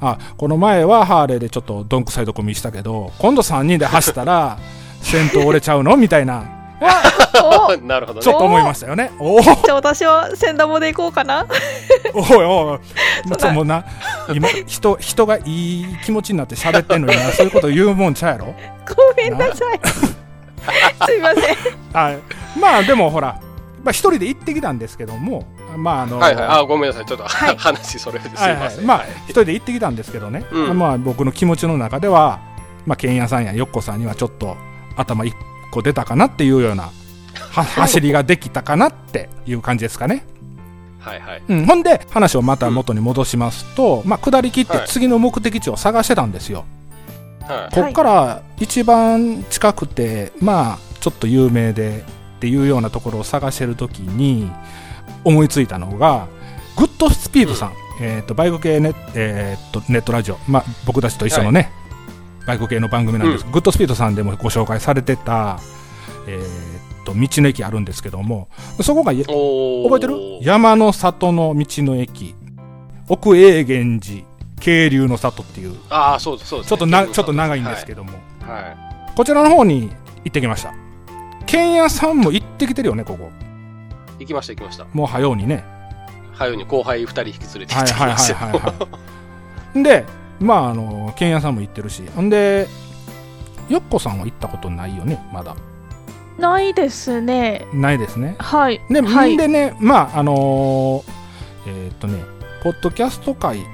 [0.00, 4.58] あこの前はハーレーでちょっとどんくさいとこ見したけど今度3人で走ったら
[5.02, 6.44] 先頭折れちゃうのみたいな。
[7.42, 8.24] お なるほどね。
[8.24, 9.10] ちょっと思いましたよね。
[9.18, 11.46] おおじゃあ私は千ダモで行こうかな。
[12.14, 13.84] おいおいそうもうな
[14.34, 18.46] 今人人がいい気持ちになって喋ってんのになそういうこと言うもんちゃうやろ？
[18.46, 19.80] ごめんなさい。
[21.06, 21.56] すいません。
[21.92, 22.18] はい。
[22.58, 23.38] まあでもほら
[23.82, 26.44] まあ、一人で行ってきたんですけども、まああのはいはい。
[26.46, 27.06] あ、ごめんなさい。
[27.06, 27.56] ちょっと、はい。
[27.56, 28.34] 話それです。
[28.34, 28.56] いはい。
[28.56, 30.78] はいまあ一人で行ってきたんですけどね、うん。
[30.78, 32.40] まあ僕の気持ちの中では、
[32.86, 34.56] まあ、剣屋さんやよっこさんにはちょっと
[34.96, 35.34] 頭一
[35.70, 36.90] 個出たかなっていうような
[37.52, 40.24] は 走りができたかなっていう感じですかね、
[40.98, 41.42] はいはい。
[41.48, 44.88] うん、ほんで話をまた元に戻しますと、まあ、下り切ってはい。
[44.88, 46.64] 次の目的地を探してたんですよ、
[47.42, 47.74] はい。
[47.74, 52.04] こっから一番近くてまあちょっと有名で
[52.40, 54.50] っていうようなところを探してる時に
[55.24, 56.26] 思いついたのが
[56.78, 61.70] グッドスピードさん、えー、とバイク系ネ,、えー、とネットラジオ、まあ、僕たちと一緒のね、
[62.46, 65.60] バイク系の番組なんです、グッドスピードさんでもご紹介されてた、
[66.26, 68.48] えー、と道の駅あるんですけども
[68.80, 70.14] そこが覚えてる？
[70.40, 72.34] 山の里の道の駅。
[73.12, 74.24] 奥永源寺
[74.60, 75.76] 渓流の里っていう。
[75.88, 76.64] ああ、そうそう。
[76.64, 78.46] ちょっとなちょっと長いんですけども、ど。
[78.46, 78.62] はい。
[78.62, 79.12] はい。
[79.16, 79.90] こちらの方に
[80.24, 80.72] 行ってきました。
[81.50, 83.32] 剣屋さんも行ってきてるよね、ここ。
[84.20, 84.86] 行きました、行きました。
[84.92, 85.64] もう早うにね。
[86.32, 88.52] はよに後輩二人引き連れて行ってきはいはいはい。
[88.52, 88.88] はい、は
[89.74, 89.82] い。
[89.82, 90.06] で、
[90.38, 92.02] まあ、あの、剣屋さんも行ってるし。
[92.02, 92.68] んで、
[93.68, 95.56] よっこさんは行ったことないよね、まだ。
[96.38, 98.36] ないですねないですね。
[98.38, 101.02] はいで、はいんでね、まあ、あのー
[101.66, 102.22] えーっとね、
[102.62, 103.66] ポッドキャスト界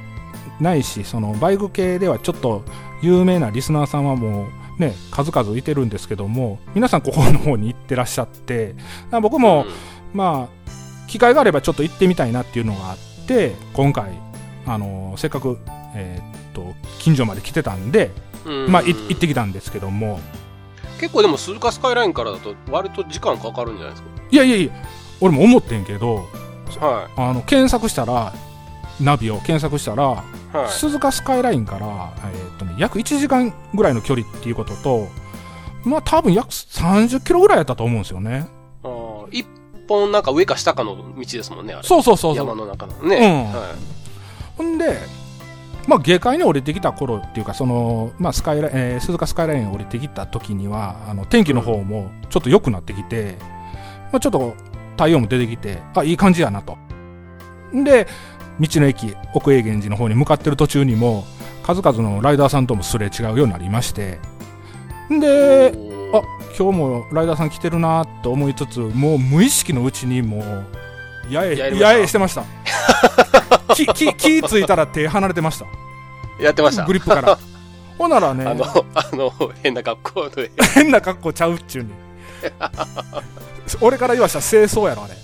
[0.60, 2.64] ないし、そのバイク系ではちょっと
[3.02, 8.74] 有名なリスナーさんはもうね、数々いてるんですけども、皆さんここの方に行ってらっしゃって、
[9.10, 9.64] あ僕も、
[10.12, 14.10] まあ、機会があればちょっと行ってみたいなっていうのがあって、今回、
[14.66, 15.58] あのーせっかく、
[15.94, 18.10] えーっと、近所まで来てたんで、
[18.44, 18.70] うん。
[18.70, 20.20] まあ、い行ってきたんですけども、
[21.00, 24.72] 結構でも鈴鹿スカイラインからだと割と時間かかるんじゃないですいやいやいや、
[25.20, 26.26] 俺も思ってんけど、
[26.78, 28.32] かはあの検索したら、
[29.00, 35.09] ナビを検索したら、いはい鈴鹿スカイラインから、えーっとね、約1時間ぐらいの距離っていうことと、
[35.85, 38.48] まあ多分約30キロぐらいやったと思うんですよね。
[38.82, 39.46] あー一
[39.88, 42.56] 本なんか上か下かの道ですもんねあれそうそうそうそう山。
[42.56, 43.16] の中のね、
[43.52, 43.74] うんはい
[44.56, 44.98] ほんで、
[45.87, 53.37] まあ、下界に降りてきた頃っていうか、その、まあ、スカイライン、えー鈴鹿スカイラインに降りてきた時には、あの、天気の方もちょっと良くなってきて、
[54.06, 54.54] ままあ、ちょっと
[54.92, 56.78] 太陽も出てきて、あ、いい感じやなと。
[57.74, 58.06] で、
[58.61, 61.25] 道の駅、奥永源寺の方に向かってる途中にも、
[61.62, 64.19] 数々のライダーさんともすれ違うようになりまして、
[65.11, 65.73] で、
[66.12, 66.23] あ
[66.59, 72.45] 今日もライダーさん来てるなと思いつつ、もう無意識のうちにもう、やえ、やえしてました。
[73.75, 75.66] き、き、気ついたら手離れてました。
[76.40, 77.38] やってましたグリップから。
[77.99, 78.64] ほんならね、あの
[78.95, 81.90] あの変な格好で 変な格好ちゃうっちゅうに。
[83.81, 85.14] 俺から言わしたら清掃やろ、あれ。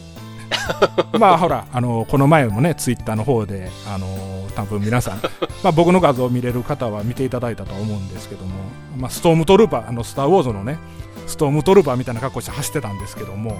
[1.18, 4.06] まあほら、あのこの前もね、ツイッターの方で、あの
[4.54, 5.20] 多分皆さん、
[5.62, 8.50] まあ、僕の画像を見れる方は見ていただいたとは思うんですけども、
[8.96, 10.78] まあ、ストームトルーパー、あのスター・ウォーズのね、
[11.26, 13.56] ストームトルーパーみたいな格好して走ってたんですけども、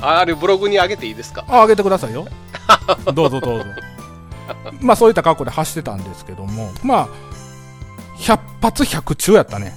[0.00, 1.44] ああれブログに上げていいですか？
[1.48, 2.26] あ、あげてくださいよ。
[3.14, 3.64] どうぞどうぞ。
[4.80, 7.08] まあそういった格好で走ってたんですけども、まあ、
[8.18, 9.74] 100発100中やったね。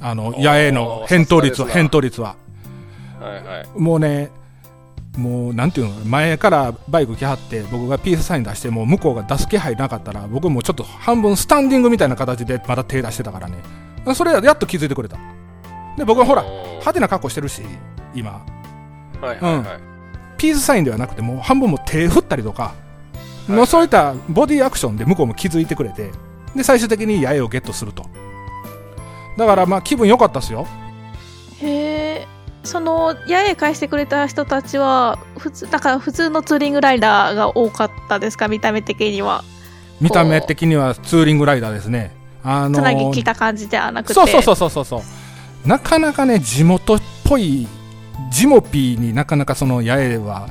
[0.00, 2.34] あの、野営の返答率は、返答率は。
[3.20, 4.30] はいはいもうね、
[5.16, 13.56] もうなんていうの、前からバイク来はって、僕がピースサイン出しても、向こうが出す気配なかったら、僕もちょっと半分スタンディングみたいな形でまだ手出してたからね。
[14.14, 15.18] それやっと気づいてくれた。
[15.96, 17.62] で、僕はほら、派手な格好してるし、
[18.14, 18.44] 今。
[19.20, 19.64] はいはいはい、
[20.38, 22.90] ピースサインではなくて、もう半分も手振ったりとか、はい
[23.50, 26.10] もうそういったボディアクションで向こうも気づいてくれて、
[26.54, 28.06] で、最終的に八重をゲットすると。
[29.36, 30.66] だからまあ気分良かったっすよ。
[31.60, 32.28] へえ
[32.62, 38.48] その八重返してくれた人たちは普通だから普通のツーリングライダーが多かったですか？
[38.48, 39.44] 見た目的には。
[40.00, 42.14] 見た目的にはツーリングライダーですね。
[42.42, 44.14] あのつなぎ来た感じではなくて。
[44.14, 45.68] そうそうそうそうそう。
[45.68, 47.66] なかなかね、地元っぽい、
[48.30, 50.48] ジモピーになかなかその八重は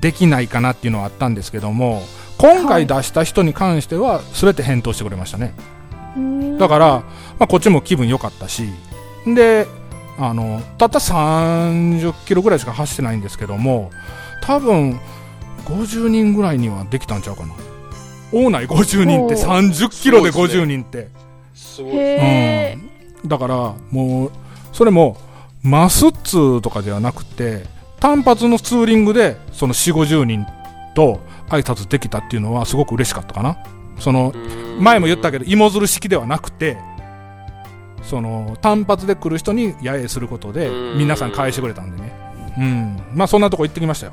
[0.00, 2.02] できないかなっていうのはあったんですけども、
[2.38, 5.54] 今回出した人に関しては、すべて返答してくれましたね。
[6.16, 6.58] うーん。
[6.58, 7.04] だから、ま
[7.40, 8.68] あ、こっちも気分良かったし、
[9.26, 9.66] で、
[10.18, 13.90] あの、たった30キロぐらいしか走ってないんですけども、
[14.42, 15.00] 多分、
[15.64, 17.54] 50人ぐらいにはできたんちゃうかな。
[18.32, 21.08] 大内50人っておー30キロです50ごいですね人って。
[21.54, 22.78] すごいへえ、
[23.26, 24.30] だから、もう、
[24.72, 25.16] それも、
[25.62, 27.64] マスッツーとかではなくて、
[28.00, 30.46] 単発のツーリングで、その4、50人
[30.94, 33.56] と挨拶できたっていうのはすごく嬉しかったかな。
[33.98, 34.34] その、
[34.78, 36.76] 前も言ったけどど芋づる式ではなくて
[38.08, 40.98] その単発で来る人に野営することでうん。
[40.98, 42.12] 皆さん返してくれたんでね。
[42.58, 43.02] うん。
[43.14, 44.12] まあそんなとこ行ってきましたよ。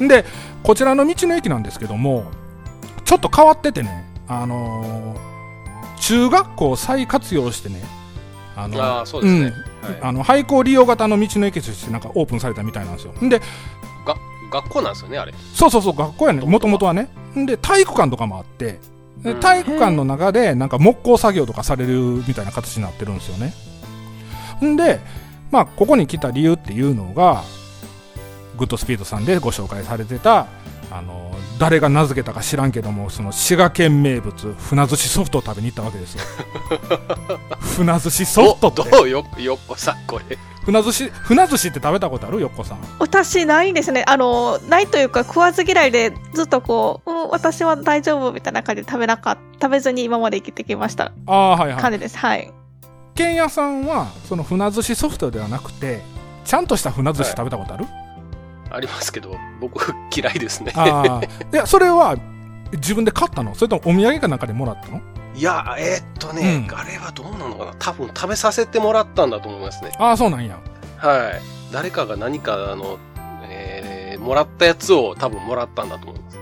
[0.00, 0.24] で
[0.62, 2.24] こちらの道の駅なんですけども
[3.04, 5.32] ちょっと変わっててねあのー
[6.00, 7.80] 中学校を再活用してね
[8.56, 9.54] あのああそうですね、
[9.84, 9.88] うん。
[9.88, 13.14] はい、あの廃校利用型の道の駅としてなんかオープンされたみたいなんですよ。
[13.22, 13.38] で
[14.04, 14.16] が
[14.50, 15.32] 学校なんですよねあれ。
[15.54, 16.44] そうそうそう学校やね。
[16.44, 17.08] もともとはね。
[17.36, 18.80] で体育館とかもあって
[19.40, 23.54] 体育館の中でなんか木工作業とかされるみたいな形になってるんですよね。
[24.64, 25.00] んで
[25.50, 27.42] まあここに来た理由っていうのが
[28.58, 30.46] グッドスピードさんでご紹介されてた
[30.94, 36.22] あの誰が名付けたか知らんけどもその滋賀県名物船寿司ソフトを食べに行ったわけですよ。
[37.60, 38.82] 船寿司ソフトって。
[38.90, 40.36] どどうよよっこさんこれ。
[40.64, 42.40] 船寿司船寿司って食べたことある？
[42.40, 42.78] よっこさん。
[42.98, 44.04] 私ないんですね。
[44.06, 51.12] あのないというか食わず嫌いでずっとこう、うん、私は大丈夫みたいな感じで食べなかった食べずに今まで生きてきました。
[51.26, 51.82] ああはいはい。
[51.82, 52.18] 感じです。
[52.18, 52.52] はい。
[53.14, 56.00] 剣屋さんはその船寿司ソフトではなくて
[56.44, 57.86] ちゃんとした船寿司食べたことある、
[58.74, 60.72] ありますけど僕嫌いですね。
[61.52, 62.16] いやそれは
[62.72, 63.54] 自分で買ったの？
[63.54, 65.00] それともお土産かなんかでもらったの？
[65.34, 66.76] いやえーっとね、うん。
[66.76, 67.74] あれはどうなのかな？
[67.78, 69.92] 多分食べさせてもらったんだと思いますね。
[69.98, 70.58] ああそうなんや。
[70.98, 71.42] はい。
[71.72, 72.98] 誰かが何かあの、
[73.48, 76.38] えーもらったやつを多分もらったんだと思います。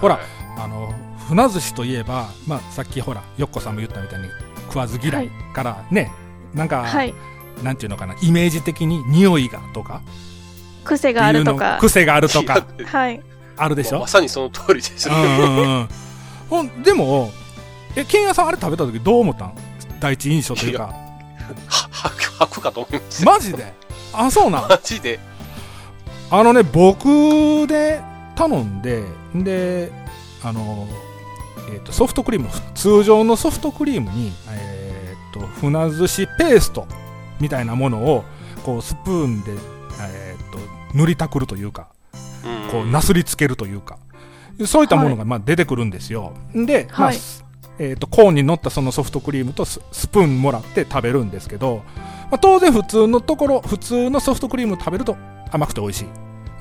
[0.00, 0.24] ほらはい。
[0.58, 0.94] あの
[1.28, 4.28] 船寿司といえば、まあ、さっきほらよっこさんも言ったみたいに
[4.68, 6.10] 食わず嫌いからね、
[6.54, 7.12] なんか、はい。
[7.62, 10.02] なんていうのかなイメージ的に匂いがとか
[10.86, 11.78] 癖があるとか。
[11.80, 12.66] 癖があるとか。
[12.86, 13.22] はい。
[13.56, 14.00] あるでしょ？
[14.00, 15.88] まさにその通りですね、うん
[16.48, 17.32] ほんでも
[17.96, 19.54] え剣屋さんあれ食べた時どう思ったん
[19.98, 20.92] 第一印象というかは
[21.66, 23.72] 吐くかと思いますマジで
[24.12, 25.18] あそうなんマジで
[26.28, 28.00] あのね、僕で
[28.34, 29.92] 頼んで、で、
[30.42, 30.88] あの、
[31.72, 36.88] えっ、と、ソフトクリーム、通常のソフトクリームに、えっ、と、船寿司ペースト
[37.38, 38.24] みたいなものを、
[38.64, 39.52] こう、スプーンで、
[40.00, 40.35] えっ、と、
[40.94, 41.88] 塗りたくるというか、
[42.44, 43.98] うんこう、なすりつけるというか、
[44.66, 46.34] そういったものが、まあ、出てくるんですよ。
[46.54, 47.16] で、まあはい
[47.78, 51.82] えっ、と、コーンに乗ったそのソフトクリームとススプーンもらって食べるんですけど、
[52.30, 55.16] まあ、当然普通のところ、普通のソフトクリームを食べると
[55.50, 56.06] 甘くて美味し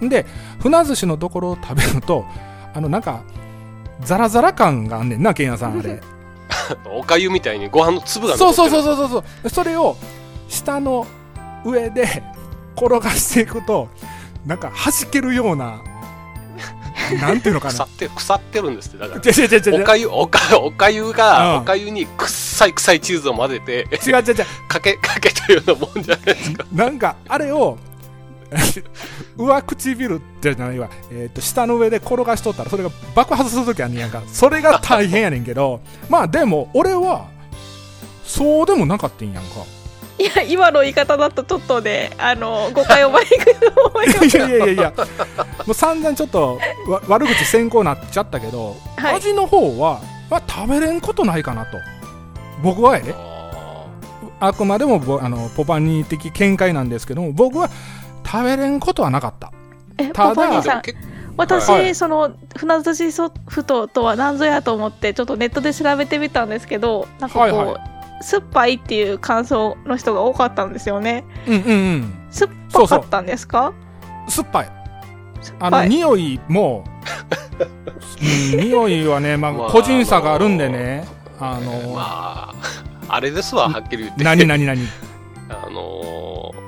[0.02, 0.10] い。
[0.10, 0.26] で、
[0.60, 2.26] 船寿司のところを食べると、
[2.74, 3.24] あの、なんか、
[4.02, 6.02] ザラザラ感があんねんな、ケンヤさん、あれ。
[6.94, 9.50] おかゆみたいにご飯の粒がそうそうそうそうそう。
[9.50, 9.96] それを、
[10.50, 11.08] 下の
[11.64, 12.24] 上で
[12.76, 13.88] 転がしていくと、
[14.46, 15.82] なんか弾けるような
[17.20, 17.74] なんていうのかな。
[17.74, 19.22] 腐って腐ってるんですってだから。
[19.22, 21.62] 違う違う違うおかゆおかおかゆが、うん。
[21.62, 24.46] おかゆに臭い臭いチーズを混ぜて違う違う違う。
[24.68, 26.66] かけかけたようなもんじゃないですか。
[26.74, 27.78] なんかあれを
[29.38, 34.24] 上唇じゃないわ、えー、と下の上で転がしとったらそれが爆発するときあんねやんか。
[34.28, 35.82] それが大変やねんけど。
[36.10, 37.28] まあでも俺は
[38.24, 39.50] そうでもなかったんやんか
[40.18, 44.94] いや今の言い方だとちょっとねあの誤解を招くと思いま いすやいやいやいや。
[45.66, 49.16] もう散々ちょっとわ悪口先行なっちゃったけど、はい。
[49.16, 50.00] 味の方は、
[50.30, 51.78] まあ、食べれんことないかなと。
[52.64, 53.88] 僕はやであ
[54.40, 57.70] あくまでもぼあのポパニー的見解なんですけども僕は
[58.26, 59.52] 食べれんことはなかった。
[59.98, 61.96] えただポパニーさんーでも結私、はい。
[61.96, 71.24] その船寿司ソフトとは何ぞやと思ってちょっとネットで調べてみたんですけどなんかこう、はいは酸っぱいっていう感想の人が多かったんですよね。
[71.48, 72.14] うんうんうん。
[72.30, 73.74] 酸っぱかったんですか？
[74.28, 74.72] 酸っぱい。
[75.60, 76.84] あの、匂いも、
[78.54, 81.08] うん、匂いはね、まあ、まあ個人差があるんでね、
[81.40, 82.56] あの、まあ
[83.08, 84.24] あれですわはっきり言って。
[84.24, 84.80] 何何何？
[85.50, 86.65] あのー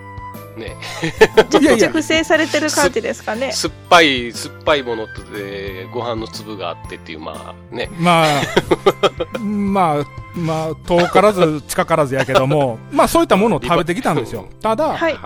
[0.57, 0.75] ね。
[1.61, 1.87] いやいや。
[1.87, 3.51] 熟成されてる感じですかね。
[3.51, 7.89] 酸っぱい酸っぱいものでご飯の粒があってっていうまあね。
[7.97, 10.05] まあ、まあ、
[10.37, 14.47] まあ、遠からず近からずやけども、 まあそういったものを食べてきたんですよ。
[14.61, 15.17] ただ、はい。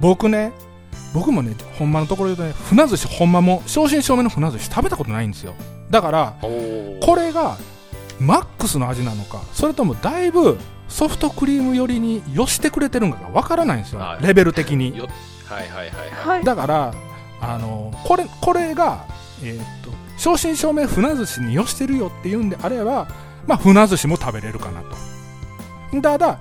[0.00, 0.52] 僕ね、
[1.14, 5.54] 僕もね、ほんまのところで言うとね、船寿司ほんまも、正真正銘の船寿司食べたことないんですよ。
[5.90, 7.56] だから、これが
[8.22, 10.58] マックスの味なのかそれともだいぶ
[10.92, 14.26] ソフトクリーム寄りに寄してくれてるのかがわからないんですよ、はい。
[14.26, 14.96] レベル的に。
[14.96, 15.08] よ
[15.46, 16.28] はいはいはいはい。
[16.36, 16.44] はい。
[16.44, 16.94] だから
[17.40, 19.06] あのこれこれが、
[19.42, 23.08] えーっと正真正銘船寿司に寄してるよっていうんであれば、
[23.46, 24.96] まあ、船寿司も食べれるかなと。
[26.00, 26.38] ただ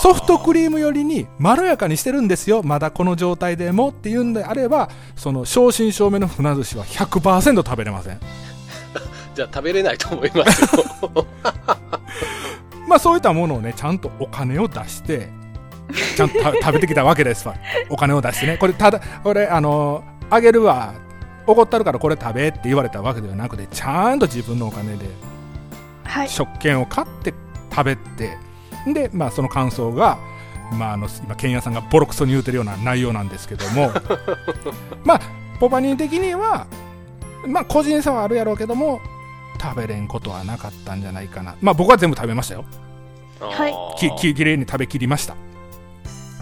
[0.00, 2.62] ソフトクリーム寄りにまろやかにしてるんですよ。
[2.62, 8.20] まだこの状態でもっていうんであればその正真正銘の船寿司は100%食べれません。
[9.34, 11.26] じゃあ食べれないと思いますよ
[12.88, 15.28] まあそういったものをね、ちゃんとお金を出して、
[16.16, 17.54] ちゃんとた食べてきたわけですわ。
[17.88, 18.56] お金を出してね。
[18.56, 20.94] これ、ただ、これ、あの、あげるわ、
[21.46, 25.06] おごったるからこれ食べって言われたわけではなくて、ちゃんと自分のお金で
[26.04, 27.32] はい食券を買って
[27.70, 28.36] 食べて、
[28.86, 30.18] で、まあその感想が、
[30.72, 33.90] まああの、今、ケンヤさんがボロクソに言うてるような内容なんですけども、
[35.04, 35.20] まあ、
[35.58, 36.66] ポパニー的には、
[37.46, 39.00] まあ個人差はあるやろうけども、
[39.60, 41.56] 食べれんことはなかったんじゃないかな。
[41.60, 42.64] まあ僕は全部食べましたよ。
[43.40, 43.74] はい。
[43.98, 45.34] きききれいに食べきりました。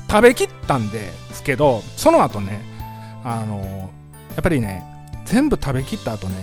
[0.09, 2.61] 食べきったんですけどその後ね
[3.25, 3.91] あの
[4.35, 4.85] やっぱりね
[5.25, 6.37] 全部食べきった後ね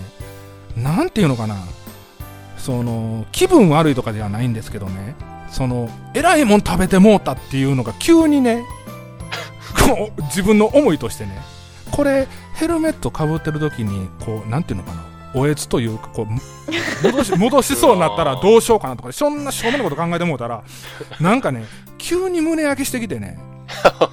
[0.76, 1.56] なんていうのかな。
[2.58, 5.16] その気分悪いとかではないんですけどね。
[5.50, 8.64] そのえらいもん食べてもうたっていうのが急にね
[9.88, 11.42] こう自分の思いとしてね。
[11.92, 15.04] これヘルメットかぶってる時にこうなんていうのかな
[15.36, 20.64] おえつというかこう戻し戻しそうになったらどうしようかなとかそんなしょうもないこと考えてもうたら
[21.20, 21.66] なんかね
[21.98, 23.38] 急に胸焼けしてきてね。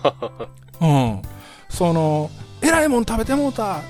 [0.80, 1.22] うん。
[1.68, 2.30] その
[2.62, 3.80] えらいもん食べてもうたっ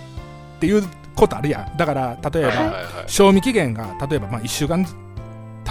[0.58, 0.82] ていう
[1.14, 1.76] ことあるやん。
[1.76, 2.72] だから例えば、
[3.06, 4.90] 賞味期限が例えばまあ1週間経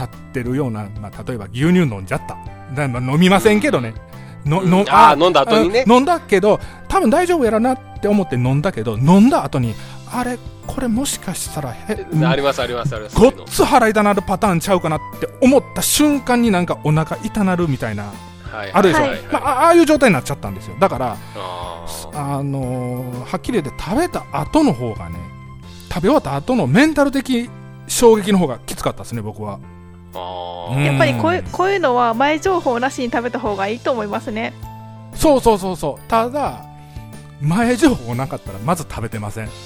[0.04, 2.38] ってるような、まあ、例えば牛乳飲んじゃった。
[2.76, 3.94] だまあ飲みませんけどね、
[4.46, 5.84] ののあー飲んだ後にね。
[5.88, 5.94] うん。
[5.94, 9.74] 飲んだけど多分大丈夫やろなって思って飲んだけど飲んだ後に
[10.12, 13.16] あれこれもしかしたらへありますありますあります。
[13.16, 18.12] ごっつ腹痛なるパターンちゃうかなって思った瞬間になんかお腹痛なるみたいな
[18.52, 18.72] はい。
[18.72, 19.22] あるでしょ、はい。
[19.32, 20.76] まあ、あああいう状態になっちゃったんですよ。
[20.80, 21.18] だから
[22.14, 25.18] あのーはっきり言って食べた後の方がね
[25.90, 27.50] 食べ終わった後のメンタル的
[27.88, 29.60] 衝撃の方がきつかったですね僕は。
[30.76, 34.54] やっぱりこういうこういうのは前情報なしに食べた方がいいと思いますね。
[35.14, 36.10] そうそうそうそう。
[36.10, 36.66] ただ
[37.42, 39.50] 前情報なかったらまず食べてません。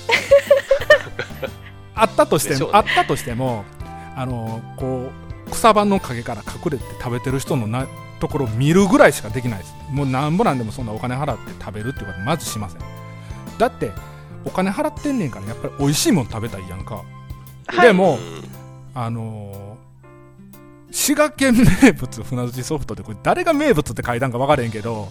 [1.95, 2.69] あったとしても、ね。
[2.73, 3.63] あったとしても
[4.15, 5.11] あのーこ
[5.47, 7.85] う草場の陰から隠れて食べてる人のな
[8.19, 9.75] ところを見るぐらいしかできないです。
[9.91, 12.81] もうなんぼなんでもそんなお金払って食べるっていうことまずしません。
[13.57, 13.91] だって
[14.45, 17.03] お金払ってんねんからやっぱり美味しいもん食べたいやんか、
[17.67, 17.87] はい。
[17.87, 18.43] でもうん。
[18.95, 19.83] あのー
[20.93, 25.09] 滋賀県名物船寿司ソフトでこれ誰が名物って書いたんか分からへんけど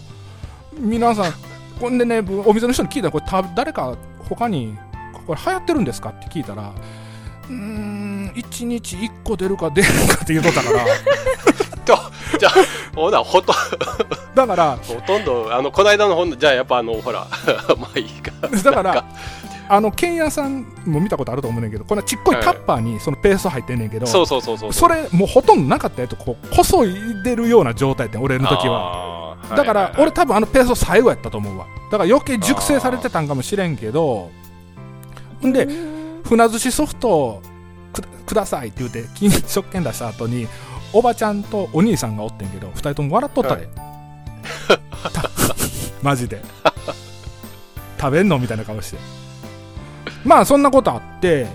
[0.79, 1.33] 皆さん
[1.83, 3.97] こんでねお店の人に聞いたらこれた誰か
[4.29, 4.77] 他に
[5.27, 6.73] これ流行ってるんですかって聞いたら
[7.49, 10.85] うーん1日1個出るか出るかって言うとったから。
[11.85, 13.53] じゃあほなほと
[14.33, 17.27] だからほとんどあのこの間の本じゃあやっぱあのほら
[17.77, 18.31] まあいいか。
[18.47, 19.05] だから
[19.67, 29.09] あの剣屋さんも見たことあると思うねんけどこのちっこいタッパーにそのペースト入ってんねんけど、そうそうそうそうそれもうほとんどなかったやつこうこそいでるような状態って俺の時は。
[29.09, 29.12] は
[29.49, 31.67] だから俺多分あのペースト最後やったと思うわ。
[31.91, 34.31] だから余計熟成されてたんかもしれんけど
[35.45, 35.67] んで
[36.23, 37.41] 船寿司ソフト
[37.91, 40.47] くくださいって言うて金食券出した後に
[40.93, 43.67] おばちゃんとお兄さんがおってんけど2人とも笑っとったで、
[45.13, 45.29] た
[46.01, 46.41] マジで。
[47.99, 48.37] 食べんの？
[48.37, 48.97] みたいな顔して。
[50.25, 51.47] まあそんなことあって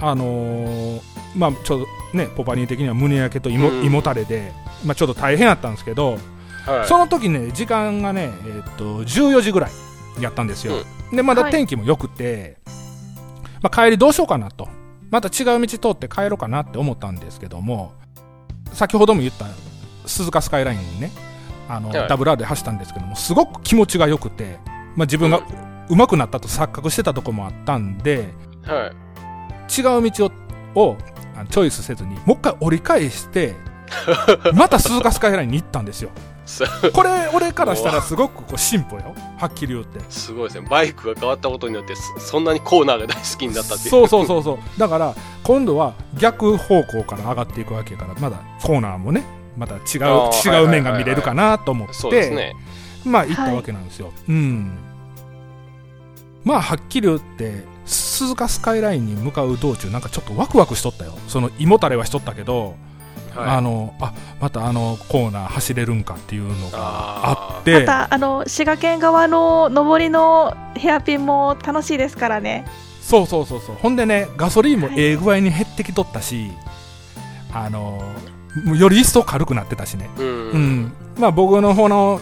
[0.00, 1.00] あのー
[1.34, 4.52] まあちょっとねポパニー的には胸焼けと胃もたれで、
[4.84, 6.18] まあ、ちょっと大変やったんですけど、
[6.66, 6.86] はい。
[6.86, 9.70] その時ね時間がね、えーっと14時ぐらい
[10.20, 10.74] やったんですよ、
[11.12, 11.52] でまだはい。
[11.52, 12.58] 天気も良くて、
[13.62, 14.68] まあ、帰りどうしようかなと。
[15.10, 17.92] また違う道通って帰ろうかなって思ったんですけども
[18.72, 19.46] 先ほども言った
[20.04, 21.10] 鈴鹿スカイラインにね
[21.68, 22.08] あの、はい。
[22.08, 24.58] ダブル R で走ったんですけどもすごく気持ちが良くて、
[24.96, 25.40] まあ、自分が
[25.88, 28.28] 上手くなったと錯覚してたとこもあったんで
[28.62, 29.80] はい。
[29.80, 30.32] 違う道を
[30.78, 30.96] を
[31.36, 33.54] あのチョイスせずにもう一回折り返して
[34.54, 36.10] また鈴鹿スカイラインに行ったんですよ。
[36.16, 36.35] す
[36.92, 39.14] これ俺からしたらすごくこう進歩よ。
[39.36, 40.00] はっきり言って。
[40.08, 40.68] すごいですね。
[40.68, 43.90] バイクが変わったことによってそそんなにコーナーが大好きになったっていう。
[43.90, 44.58] そうそうそうそう。
[44.78, 49.24] だから今度は逆方向から上がっていくわけやからまだコーナーもね
[49.56, 52.54] また違う違う面が見れるかなと思って、そうですね。
[53.04, 54.78] まあ行ったわけなんですよ、うん。
[56.44, 61.14] まあはっきり言って鈴鹿スカイラインに向かう道中なんかちょっとワクワクしとったよ。
[61.28, 62.76] その胃もたれはしとったけど、
[63.36, 63.50] はい。
[63.50, 67.80] あのあまたあのコーナー走れるんかっていうのがああって。
[67.80, 72.66] またあの滋賀県側の上りのヘアピンも楽しいですからね。
[73.00, 73.76] そうそうそうそう。
[73.76, 75.00] ほんでねガソリンもはい。
[75.00, 76.50] ええ具合に減ってきとったし、
[77.52, 78.02] あの
[78.64, 80.10] もうより一層軽くなってたしね。
[80.18, 82.20] うん、うん、まあ僕の方の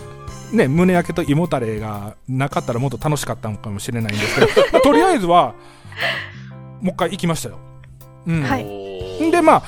[0.52, 5.54] ね胸焼けと胃もたれがなかったらもっと楽しかったのかもしれないんですけど まあとりあえずは
[6.80, 7.58] もう一回行きましたよ、
[8.26, 8.42] うん。
[8.42, 9.30] はい。
[9.30, 9.62] でまあ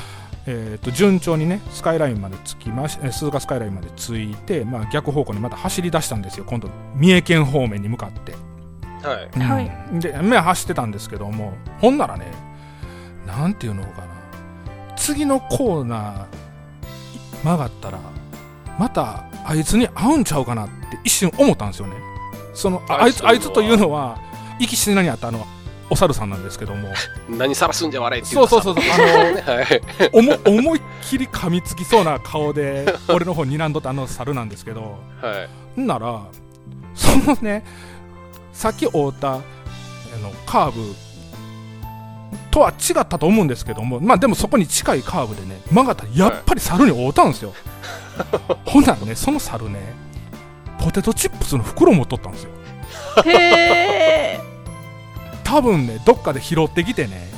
[0.49, 6.45] えー、と順調にねスカイラインまで着きましえー鈴鹿スカイラインまで着いて、まあ、逆方向にまた走り出したんですよ。
[6.47, 8.33] 今度三重県方面に向かって。
[9.07, 9.31] はい。
[9.35, 9.43] うん。
[9.43, 10.01] はい。
[10.01, 12.33] で、目走ってたんですけども、ほんならね、
[13.27, 17.99] なんていうのかな、次のコーナーい曲がったら、
[18.79, 20.75] またあいつに会うんちゃうかなって
[21.05, 21.95] 一瞬思ったんですよね。
[22.55, 24.19] そのああいつあいつというのは、
[24.61, 25.47] 行きしなにあったあの、
[25.89, 26.93] お猿さんなんですけども、
[27.29, 29.83] 何さらすんじゃ悪いっていそうそうそうそう、あの、 はい。
[30.13, 35.81] 思思いっきり噛みつきそうな顔で、 俺の方に睨んどったあの猿なんですけど、はい。
[35.81, 36.23] んなら、
[36.95, 37.65] そのね、
[38.53, 39.39] さっき会うたあ
[40.21, 40.95] のカーブ
[42.51, 47.53] とは違ったと思うんですけども、まあでもそこに近いカーブでね、曲がったらやっぱり猿に会うたんですよ。
[48.65, 49.95] ほんならね、その猿ね、
[50.79, 52.51] ポテトチップスの袋持っとったんですよ。
[53.25, 54.46] へえ
[55.47, 57.31] 多分ね、どっかで拾ってきてね、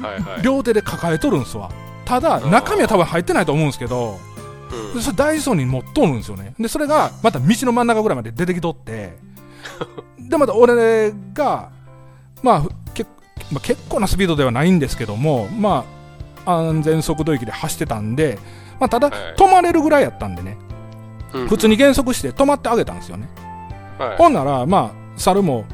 [0.00, 1.70] はいはい両手で抱えとるんすわ。
[2.04, 4.18] ただ、中身は多分入ってないと思うんですけど、
[4.94, 6.54] うんそれ大事そうに持っとるんですよね。
[6.58, 9.16] で、それがまた道の真ん中ぐらいまで出てきとって、
[10.18, 11.70] で、また俺が、
[12.40, 12.62] まあ、
[12.94, 13.04] け
[13.50, 15.84] まあ、結構なスピードではないんですけども、ま
[16.46, 18.38] あ、安全速度域で走ってたんで、
[18.78, 20.56] まあ、ただ、はい止まれるぐらいやったんでね、
[21.34, 23.28] うん普通に減速して止まってあげたんですよね。
[23.98, 25.64] はいほんなら、まあ、猿も、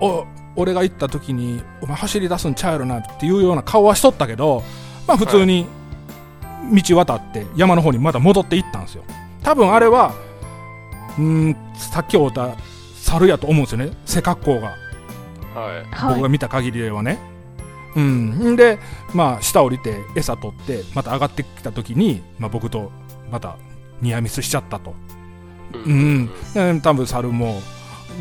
[0.00, 0.26] お、
[0.56, 4.62] 俺が行った時に、お前走り出すんちゃうやろなっていうような顔はしとったけど、
[5.06, 5.66] まあ普通に
[6.72, 9.04] 道渡って山の方にまた戻って行ったんですよ。
[9.42, 10.14] 多分あれは、
[11.18, 12.56] うーん、さっき会うた
[12.96, 14.76] 猿やと思うんですよね、背格好が。
[15.54, 17.18] はいはい僕が見た限りではね。
[17.94, 18.52] うん。
[18.52, 18.78] んで、
[19.12, 22.90] まあ下降りて餌取って、また上がってきた時に、まあ僕と
[23.30, 23.56] また
[24.00, 24.94] ニアミスしちゃったと。
[25.74, 27.60] うん、で多分猿も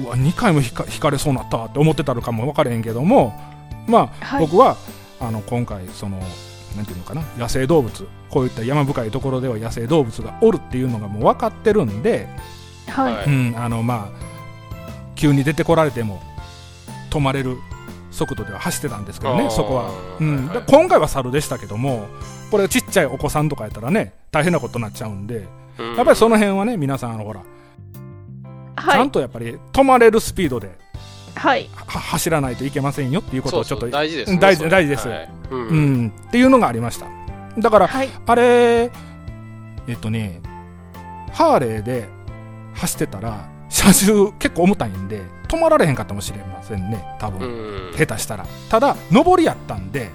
[0.03, 3.33] うわ2回も引か引かれそうになったわって思ってたのかも分からへんけども
[3.87, 4.45] まあ、はい。
[4.45, 4.77] 僕は
[5.19, 6.19] あの今回その
[6.75, 12.27] なんていうのかな野生動物こういった山深いところでは野生動物がおるっていうのがもう分かってるんで、
[12.87, 13.13] はい。
[13.15, 13.25] はい。
[13.25, 14.31] うん、あのまあ
[15.15, 16.21] 急に出てこられても
[17.09, 17.57] 止まれる
[18.09, 20.65] 速度では走ってたんですけどねそこは、うんはいはい。
[20.65, 22.07] で今回は猿でしたけども
[22.49, 25.95] これちっちゃいお子さんとかやったらね大変なことになっちゃうんでうん。
[25.95, 27.41] やっぱりその辺はね皆さんあのほら
[28.78, 30.72] ちゃんはいとやっぱり止まれるスピードで
[31.36, 31.69] はい。
[31.74, 35.07] は走らないといけませんよっていうことをちょっとそうそう大事ですね大事大事です。
[35.07, 35.30] はい。
[35.49, 35.67] うん。
[35.67, 37.07] うん、っていうのがありました。
[37.57, 38.09] だからはい。
[38.26, 38.91] あれ
[39.88, 40.41] えっとね
[41.34, 42.07] ハーレーで
[42.76, 47.93] 走ってたら車重結構重たいんで止まられへんかったかもしれませんね多う分、ん。
[47.97, 48.45] 下手したら。
[48.69, 50.09] ただ上りやったんで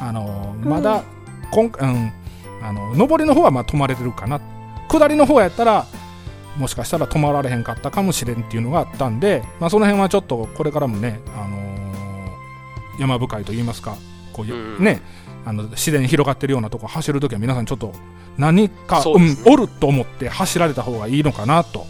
[0.00, 1.02] あのーまだ、
[1.50, 2.12] 今回うん
[2.62, 4.40] あの上りの方はまあ止まれてるかな。
[4.88, 5.86] 下りの方やったら
[6.56, 11.70] もしかしたら止まられへんかったかもしれんっていうのがあったんで、まあ、その辺はちょっとこれからもね、あのー
[12.98, 13.96] 山深いと言いますか
[14.34, 15.00] こういう、うんね
[15.46, 17.94] あの自然広がってるようなとこ走るときは皆さんちょっと
[18.36, 19.32] 何かそうね。
[19.32, 21.86] ん、おると思って走られた方がいいのかなと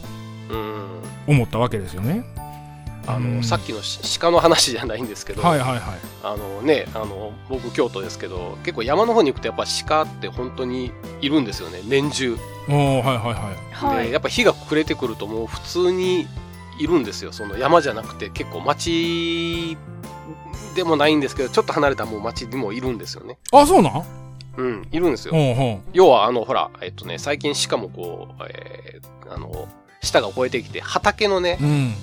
[0.51, 1.01] うん。
[1.27, 2.25] 思ったわけですよね。
[3.07, 5.81] あの、うんさっきのし鹿の話じゃないんですけど、はいはいはい。
[6.23, 12.37] あのねあの僕京都ですけど結構山の方に行くとやっぱ鹿って本当にいるんですよね年中、
[12.69, 13.97] おーはいはいはい。
[13.97, 16.27] はいでやっぱ日が暮れてくるともう普通に
[16.79, 19.77] いるんですよその山じゃなくて結構町
[20.75, 24.05] でもないんですけどちょっと離れたもう町にもいるんですよねあ、そうなん？
[24.57, 29.69] うんいるんですよほうほ要はあのほらえっとね最近鹿もこう、えーあの
[30.03, 31.65] 舌が越えてきて畑のねう。
[31.65, 31.95] うん。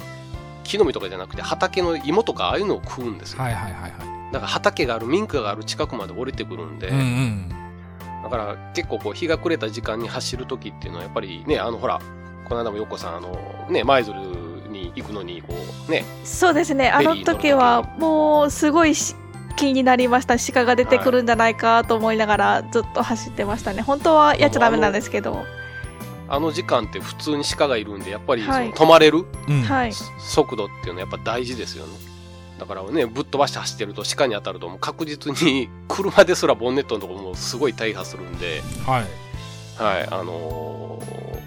[0.68, 3.91] 木の実とかじゃなくて畑の芋とかああいうのを食うんですよ、はいはいはいはい。
[4.34, 7.49] だから畑がある民家がある近くまで降りてくるんで、うんうん。
[8.24, 11.99] だから結構こう日が暮れた時間に走る時っていうのはやっぱりねあのほら
[12.47, 14.15] この間もよっこさんあのね舞鶴
[14.70, 15.55] に行くのにこ
[15.88, 16.03] うね。
[16.24, 16.89] そうですね。
[16.89, 19.15] あの時はもうすごいし
[19.55, 20.38] 気になりました。
[20.38, 23.82] 鹿が出てくるんじゃないかと思いながらずっと走ってましたね。
[23.82, 25.45] 本当はやっちゃダメなんですけど
[26.30, 29.61] あの時間って普通に鹿がいるんでやっぱりそのはい止まれるうん。
[29.63, 31.93] はい速度っていうのはやっぱ大事ですよね
[32.59, 39.05] だからねぶっ飛ばして走ってると鹿に当たるともう確実に 車ですらボンネットのところもすごい大破するんではい。
[39.82, 41.38] はいあのー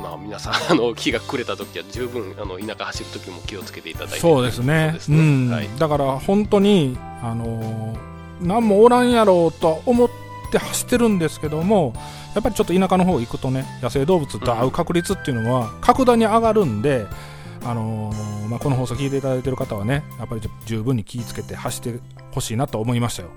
[0.00, 4.90] まあ皆さん あの日が暮れた時は十分あの田舎走る時も気をつけていただいてそうですね。
[4.90, 5.50] そうですうん。
[5.50, 10.10] はいだから本当に、あのー、何もおらんやろうとは思っ
[10.52, 11.94] て走ってるんですけども、
[12.34, 17.06] やっぱりちょっと田舎の方行くとね、野生動物と会う確率っていうのは格段に上がるんで、
[17.64, 22.00] あのーまあ、この放送聞いていただいてる方はね、やっぱり十分に気をつけて走って
[22.32, 23.30] ほしいなと思いましたよ。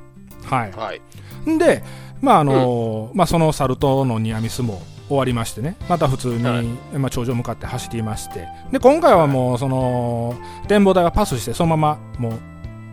[0.46, 0.72] はい。
[0.72, 1.02] はい。
[1.50, 1.84] んで、
[2.22, 6.66] まああのまあ、そのサルトのニアミスも終わりましてね、また普通に、はい。
[6.98, 10.36] まあ、頂上向かって走りまして、で今回はもう、その
[10.68, 12.39] 展望台はパスして、そのままもう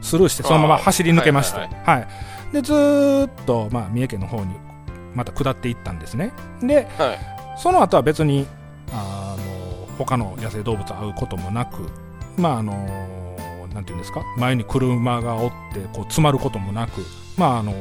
[0.01, 4.55] スルーして、そのまま走り抜けまして、あはいーでずーっと、まあ、三重県の方に
[5.15, 6.33] また下っていったんですね。
[6.63, 7.19] で、はい。
[7.59, 8.47] その後は別に
[8.93, 11.89] あの他の野生動物会うこともなく、
[12.37, 13.37] まああの
[13.75, 14.23] なんていうんですか？
[14.37, 17.05] 前に車がおってこう詰まることもなく、
[17.37, 17.73] まああの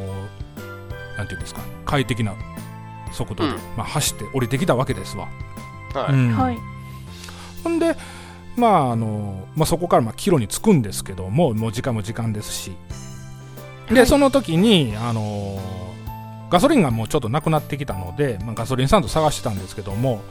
[1.17, 1.61] なんていうんですか？
[1.85, 2.33] 快適な
[3.11, 3.57] 速度で、うん。
[3.77, 5.27] まあ、走って降りてきたわけですわ。
[5.93, 6.31] はい、うん。
[6.31, 6.57] はい。
[7.63, 7.95] ほんで、
[8.55, 12.71] まああのまあ、そこからまあ帰路に着くんですけどももう時間も時間ですし。
[13.89, 14.07] で、はい。
[14.07, 15.59] その時に、あの
[16.49, 20.21] ガソリンがもうちょっとなくなってきたので、まあ、ガソリンスタンド探してたんですけども、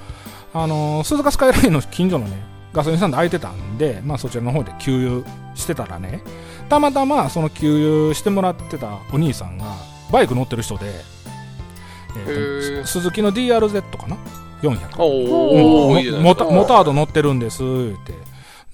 [0.55, 2.43] あの鈴鹿スカイラインの近所のね
[2.73, 6.23] ガソリンスタンド空いてたんで、まあ、そちらの方で給油してたらね
[6.69, 9.77] たまたまその給油してもらってたお兄さんが
[10.11, 10.87] バイク乗ってる人で、
[12.17, 12.85] えーとへー。
[12.85, 14.17] す鈴木の DRZ かな
[14.63, 16.23] ？400おお、うん。
[16.23, 18.15] モタード乗ってるんです言って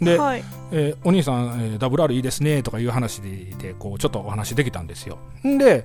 [0.04, 0.44] で、はい。
[0.72, 5.18] えーお兄さん、えー、WR いいですねとかいう話ででこうちょっとお話できたんですよ。
[5.46, 5.82] んではい。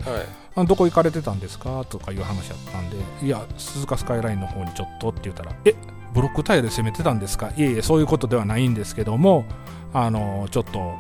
[0.55, 1.85] あどこ行かれてたんですか？
[1.89, 5.75] とかいう話だったんでいや鈴鹿スカイラインの方にちょっとって言ったらえ
[6.13, 7.49] ブロックタイヤで攻めてたんですか？
[7.57, 9.45] いえいえそういうことではないんですけども
[9.93, 10.93] あのちょっと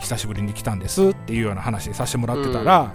[0.00, 2.92] 久しぶりに来たんですっていうような話させてもらってたら、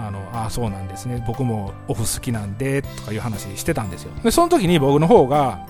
[0.00, 1.22] あのあそうなんですね。
[1.28, 4.10] 僕もオフ好きなんでとかいう話してたんですよ。
[4.24, 5.64] でその時に僕の方が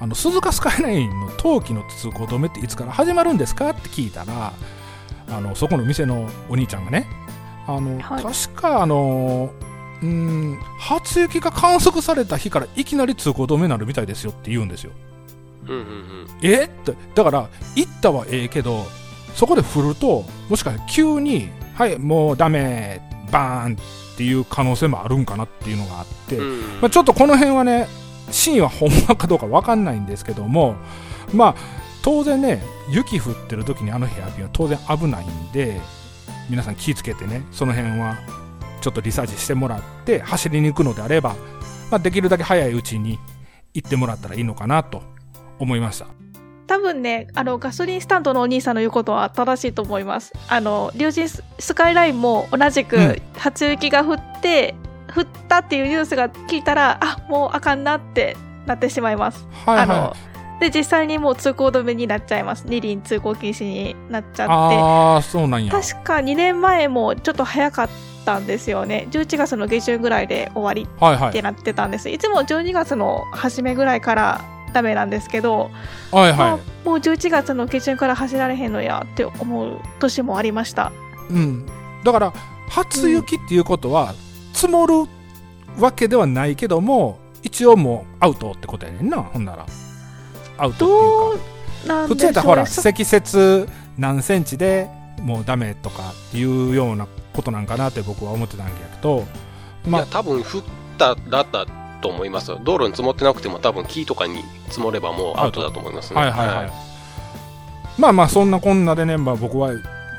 [0.00, 4.52] あの鈴鹿スカイラインの冬季の通行止めっていつから始まるんですかって聞いたら
[5.30, 7.06] あのそこの店のお兄ちゃんがね
[7.66, 8.22] あの、はい。
[8.22, 9.52] 確かあの
[10.00, 14.92] うーん初雪が観測された日からいきなり通行止めになるみたいですよって言うんですよ。
[15.66, 16.26] うんうんうん。
[16.42, 16.64] え？
[16.64, 16.94] って。
[17.14, 18.86] だから行ったはええけど
[19.34, 26.60] そこで振るともしかしたら急にはいもうダメバーンっていう可能性もあるんかなっていうのがあって、うん。
[26.80, 27.88] まあ、ちょっとこの辺はね
[28.30, 30.76] 真意はほんまかどうか分かんないんですけども
[31.32, 31.54] まあ
[32.02, 35.80] 当然ね雪降ってる時にあのヘアピンは当然危ないんで
[36.48, 38.18] 皆さん気ぃつけてねその辺は
[38.80, 41.34] ちょっとリサーチしてもらって走りに行くのであれば、
[41.90, 43.18] まあ、できるだけ早いうちに
[43.74, 45.02] 行ってもらったらいいのかなと
[45.58, 46.06] 思いました。
[46.66, 50.32] 多分ねあのガソリンスタンドのお兄さんの言うことは正しいと思います。
[50.48, 52.86] あの龍神ススカイラインも同じうん。
[52.86, 54.74] く初雪が降って、
[55.14, 58.36] 降ったっていうニュースが聞いたらあもうあかんなって
[58.66, 59.46] なってしまいます。
[59.64, 60.16] はいあのは
[60.60, 62.64] で実際にもう通行止めになっちゃいます。
[62.66, 64.52] 二輪通行禁止になっちゃって。
[64.52, 65.72] ああそうなんや。
[65.72, 67.88] 確か2年前もちょっと早かっ
[68.24, 69.06] たんですよね。
[69.10, 71.30] 11月の下旬ぐらいで終わりはいはい。
[71.30, 72.10] ってなってたんです。
[72.10, 75.70] いつも12月の初めぐらいからダメなんですけど、
[76.10, 80.92] はいまあはもう11月の下旬から走られへんのやって思う年もありました。
[81.30, 81.66] いうん。
[82.02, 82.32] だから
[82.68, 84.14] 初雪っていうことは
[84.58, 84.94] 積もる
[85.78, 89.22] わけではないけども一応もうアウトってことやねんな。
[89.22, 89.66] ほんなら。
[90.58, 91.44] アウトどって
[91.84, 92.08] いうか。
[92.08, 94.88] 普通やったらほらそ積雪何センチで
[95.20, 99.24] もうダメとかっていうようなことなんかなって僕は思ってたんやけど。
[99.86, 100.02] まあ。
[100.02, 100.62] いや多分降っ
[100.98, 101.66] たらだ
[102.00, 102.48] と思います。
[102.64, 106.20] 道路に積もってなくても多分木とかに積もればもうアウトだと思いますね。
[106.20, 106.88] はいはいはい。
[107.98, 109.70] まあまあ、そんなこんなでね、まあ僕は、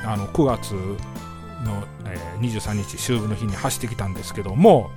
[0.05, 4.91] あの、9月の、えー23日、秋分の日に走ってきたんですけども、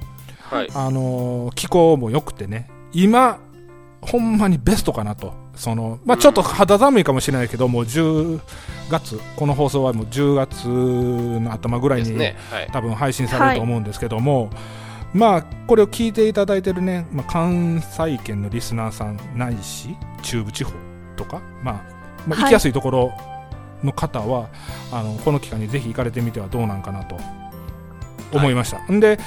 [0.51, 0.69] はい。
[0.75, 3.39] あのー気候も良くてね、今、
[4.01, 5.35] ほんまにベストかなと。
[5.55, 8.41] その、まあちょっと肌寒いかもしれないけど、もう10
[8.91, 12.37] 月、この放送はもう10月の頭ぐらいに、ね。
[12.51, 12.69] はい。
[12.73, 14.51] 多分配信されると思うんですけども、
[15.15, 20.73] まあこれを聞いていただいてるね、まあ、関西圏のリスナーさんないし中部地方
[21.17, 21.75] とか、まあ、
[22.27, 23.13] まあはい行きやすいところ
[23.83, 24.49] の方は、
[24.93, 27.17] あのこの期間にぜひ行かれてみてはどうなんかなと
[28.33, 29.19] 思いました、んで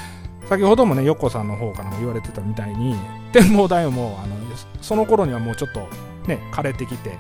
[0.47, 2.95] 先ほどもね横さんの方からも言われてたみたいに
[3.34, 4.36] 展望台もあの
[4.82, 5.88] その頃にはもうちょっと
[6.28, 7.18] ね枯れてきて、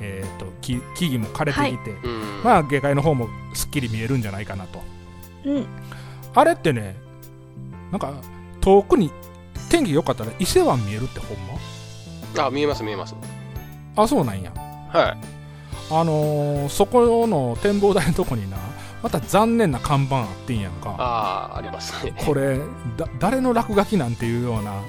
[0.00, 2.42] えー、と木木々も枯れてきて、うん。
[2.44, 4.82] まあ下界の方もすっきり見えるんじゃないかなと
[5.44, 5.66] うん。
[6.34, 6.96] あれってね、
[7.90, 8.12] なんか
[8.60, 9.10] 遠くに
[9.70, 11.38] 天気良かったら伊勢湾見えるってほん
[12.36, 12.46] ま？
[12.46, 13.14] あ、見えます見えます。
[13.96, 14.52] あ、そうなんや。
[14.92, 15.16] はい。
[15.90, 18.56] あのーそこの展望台のとこにな、
[19.02, 20.96] また残念な看板あってんやんか。
[20.98, 22.12] ああ、ありますね。
[22.24, 22.58] これ、
[22.96, 24.82] だ誰の落書きなんていうような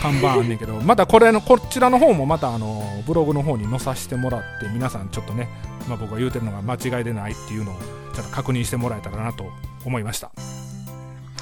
[0.00, 5.48] 看板あんねんけど、またこれの、こちらの方もまたあのブログの方に載させてもらって、皆さんちょっとね、
[5.88, 7.74] まあ、僕が言うてるのが間違いでないっていうのを
[8.14, 9.44] ちょっと確認してもらえたらなと
[9.84, 10.30] 思いました。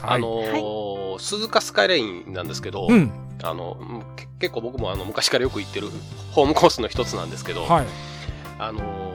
[0.04, 5.88] あのー鈴鹿スカイラインなんですけど、うん、あの、うんけ結構僕もあの昔からよく行ってる
[6.32, 7.86] ホームコースの一つなんですけど、はい。
[8.66, 9.12] あのー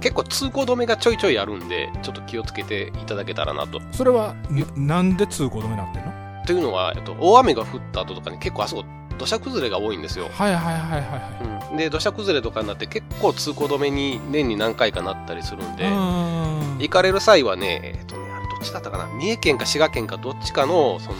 [0.00, 3.80] 結構通行止めがちょいちょいあるんで、ちょっと気をつけていただけたらなと。
[3.90, 4.36] それは、
[4.76, 6.12] ななんで通行止めになってんの？
[6.46, 8.84] というのは、えっと、大雨が降った後とかに結構あそこ
[9.18, 10.28] 土砂崩れが多いんですよ。
[10.30, 11.70] はいはいはいはいはい。
[11.72, 19.06] うん、で、土砂崩れとかになって結構通行止めに年に何回かなったりするんで、ん行かれる際はね、えっとね、あれどっちだったかな？
[19.18, 21.16] 三重県か滋賀県かどっちかの、その、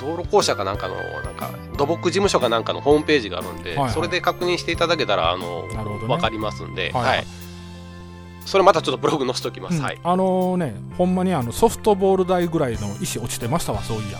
[0.00, 5.76] 道路公社かなんかの、なんか、土木事務所かなんかのホームページがあるんで、はいはいそれで確認していただけたら、あの、ね
[6.06, 7.26] わかりますんで、はいはい。
[8.46, 9.76] それまたちょっとブログ載せておきます。
[9.76, 9.98] うんはい。
[10.02, 14.18] あのね、ほんまにあのソフトボール台ぐらいの石落ちてましたわ、そういや。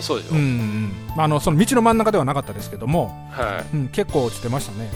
[0.00, 0.34] そうでしょ。
[0.34, 3.76] うんうん、あのその道の真ん中ではなかったですけども、はい。
[3.76, 4.90] うん、結構落ちてましたね。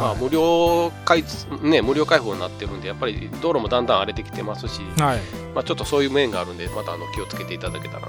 [0.00, 5.18] まあ、はい無料開通、ね、無料開放になってるんで、やっぱり道路もだんだん荒れてきてますし、はい、
[5.54, 8.08] まあ、ちょっとそういう面があるんで、またあの気をつけていただけたら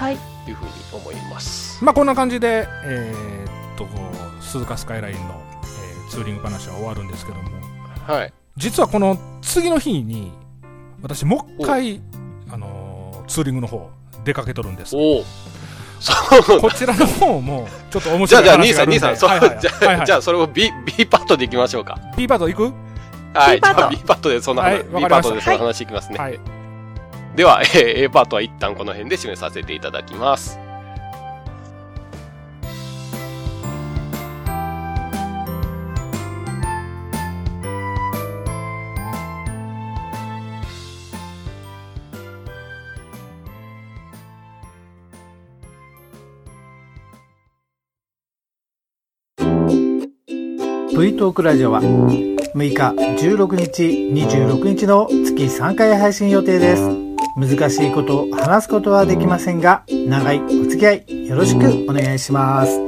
[0.00, 0.16] はい。
[0.44, 0.52] とい。
[0.52, 1.14] うふうに思い。
[1.30, 1.84] ます。
[1.84, 3.86] まあこんな感じで、えーっと
[4.40, 7.50] 鈴鹿スカイラインの、えーツーリング話は終わるんですけども、
[8.06, 8.32] はい。
[8.56, 10.32] 実はこの次の日に
[11.02, 12.00] 私もう一回
[12.50, 13.88] あのーツーリングの方
[14.24, 14.96] 出かけとるんです。
[14.96, 15.24] おお。
[16.00, 16.12] そ
[16.56, 16.60] う。
[16.60, 18.72] こちらの方もちょっと面じゃあ、白い。
[18.72, 19.76] じゃあ、兄さん、兄さん、そう、話があるんではい。
[19.76, 19.80] はい。
[19.80, 19.96] じゃあ、はい。
[19.98, 20.06] はい。
[20.06, 21.48] じゃあ、それを B、B パットでい。
[21.50, 21.98] きましょうか。
[22.16, 22.72] P パート行く
[23.34, 24.84] はい、B パットじゃあ B パットでその話、はい。
[24.84, 25.86] B パットでその話い。
[25.86, 26.18] きますね。
[26.18, 26.40] はい。
[27.36, 30.58] では、 えー A パートは一旦この辺で締めさせていただきます。
[51.00, 57.09] V トークラジオは6日、16日、26日の月3回配信予定です。
[57.36, 62.80] 難しいことを話すことはできませんが、長いお付き合いよろしくお願いします。